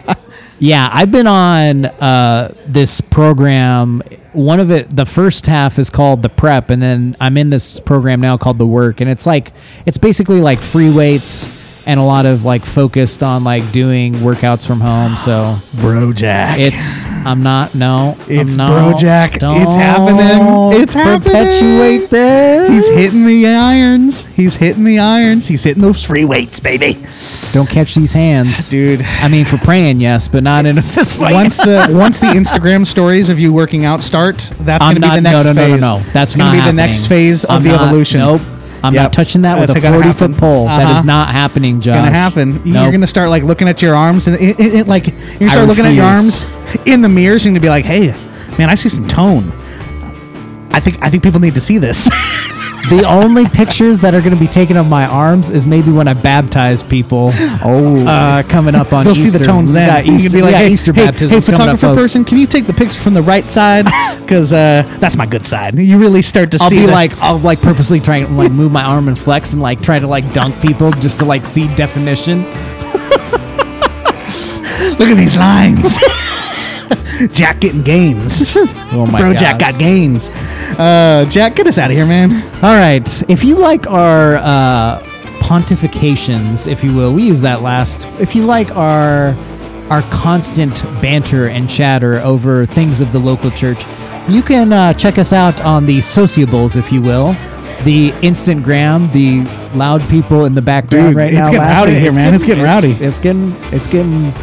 [0.59, 4.01] yeah, I've been on uh, this program.
[4.33, 7.79] One of it, the first half is called the prep, and then I'm in this
[7.79, 9.51] program now called the work, and it's like
[9.85, 11.47] it's basically like free weights
[11.89, 15.15] and a lot of like focused on like doing workouts from home.
[15.17, 16.59] So Bro Jack.
[16.59, 19.31] it's I'm not no It's I'm Bro no, Jack.
[19.31, 20.81] It's don't it's happening.
[20.81, 21.31] It's happening.
[21.33, 22.69] Perpetuate this.
[22.69, 24.25] He's hitting the irons.
[24.27, 25.47] He's hitting the irons.
[25.47, 26.99] He's hitting those free weights, baby.
[27.53, 29.01] Don't catch these hands, Dude.
[29.01, 31.33] I mean, for praying, yes, but not in a fist fight.
[31.33, 35.01] Once the once the Instagram stories of you working out start, that's I'm going to
[35.01, 35.15] be not.
[35.15, 35.81] the No, next no, no, no, phase.
[36.05, 36.11] no.
[36.13, 36.75] That's gonna be happening.
[36.75, 38.19] the next phase of I'm the not- evolution.
[38.19, 38.41] Nope.
[38.83, 39.03] I'm Yep.
[39.03, 40.65] not touching that with a 40 foot pole.
[40.67, 40.99] That Uh-huh.
[40.99, 41.95] is not happening, Josh.
[41.95, 42.61] It's gonna happen.
[42.63, 45.07] You're gonna start like looking at your arms, and it, it, it, like
[45.39, 46.45] you're I start looking at your arms
[46.85, 47.43] in the mirrors.
[47.43, 48.13] You're gonna be like, "Hey,
[48.57, 49.51] man, I see some tone.
[50.71, 52.09] I think I think people need to see this."
[52.89, 56.07] the only pictures that are going to be taken of my arms is maybe when
[56.07, 57.31] I baptize people.
[57.63, 59.29] oh, Uh, coming up on they'll Easter.
[59.31, 60.05] see the tones then.
[60.05, 62.37] you Easter, be like, got "Hey, Easter hey, baptisms hey, coming up, photographer person, can
[62.37, 63.85] you take the picture from the right side?
[64.29, 65.75] Because uh, that's my good side.
[65.79, 66.81] You really start to I'll see.
[66.81, 69.61] be the- like, I'll like purposely try and like move my arm and flex and
[69.61, 72.43] like try to like dunk people just to like see definition.
[74.99, 75.97] look at these lines.
[77.31, 78.55] Jack getting gains.
[78.91, 80.29] Oh my Bro, Jack got gains.
[80.79, 82.31] Uh, Jack, get us out of here, man.
[82.63, 83.07] All right.
[83.29, 85.01] If you like our uh,
[85.41, 88.05] pontifications, if you will, we use that last.
[88.19, 89.35] If you like our
[89.91, 93.83] our constant banter and chatter over things of the local church,
[94.27, 97.33] you can uh, check us out on the sociables, if you will.
[97.83, 99.43] The instant gram, the
[99.73, 101.43] loud people in the background Dude, right it's now.
[101.45, 101.93] getting laughing.
[101.93, 102.33] rowdy here, man.
[102.33, 102.89] It's getting rowdy.
[102.91, 103.51] It's getting.
[103.73, 104.33] It's getting.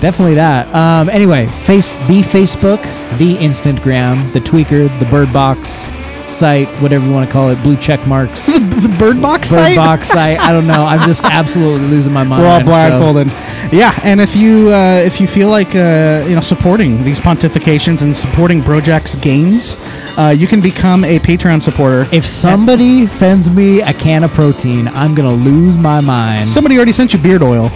[0.00, 0.72] Definitely that.
[0.74, 2.82] Um, anyway, face the Facebook,
[3.18, 5.92] the Instagram, the Tweaker, the Bird Box
[6.28, 9.58] site, whatever you want to call it, blue check marks, the, the bird box site?
[9.58, 9.76] Bird site.
[9.76, 10.38] Box site.
[10.40, 10.84] I don't know.
[10.84, 12.42] I'm just absolutely losing my mind.
[12.42, 13.28] We're all so- blindfolded.
[13.72, 18.02] Yeah, and if you uh, if you feel like uh, you know supporting these pontifications
[18.02, 19.76] and supporting Brojack's gains,
[20.16, 22.06] uh, you can become a Patreon supporter.
[22.12, 26.48] if somebody sends me a can of protein, I'm gonna lose my mind.
[26.48, 27.70] Somebody already sent you beard oil.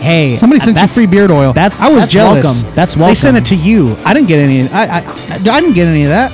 [0.00, 1.52] Hey, Somebody sent you that's- free beard oil.
[1.52, 2.44] That's I was that's jealous.
[2.62, 2.74] Welcome.
[2.74, 3.14] That's They welcome.
[3.16, 3.96] sent it to you.
[4.04, 4.68] I didn't get any.
[4.68, 6.32] I I, I didn't get any of that.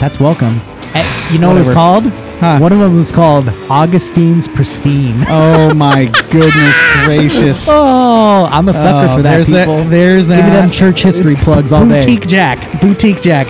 [0.00, 0.60] That's welcome.
[0.94, 1.74] Eh, you know what it was Whatever.
[2.10, 2.12] called?
[2.42, 2.58] Huh.
[2.58, 5.24] One of them was called Augustine's Pristine.
[5.28, 7.68] Oh my goodness gracious!
[7.70, 9.30] Oh, I'm a sucker Oh, for that.
[9.30, 9.84] there's that- people.
[9.84, 10.60] there's Give me that.
[10.62, 12.00] them church history plugs all day.
[12.00, 12.80] Boutique Jack.
[12.80, 13.46] Boutique Jack.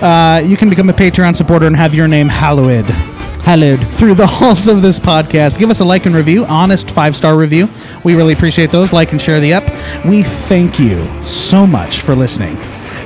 [0.00, 2.86] Uh, you can become a Patreon supporter and have your name hallowed.
[3.42, 3.86] Hallowed.
[3.92, 5.58] through the halls of this podcast.
[5.58, 7.68] Give us a like and review, honest five star review.
[8.04, 8.92] We really appreciate those.
[8.92, 9.64] Like and share the up.
[10.04, 12.56] We thank you so much for listening,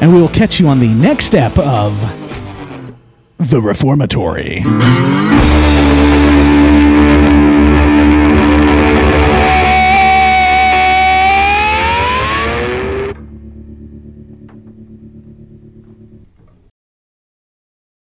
[0.01, 1.99] and we will catch you on the next step of
[3.39, 4.63] the Reformatory.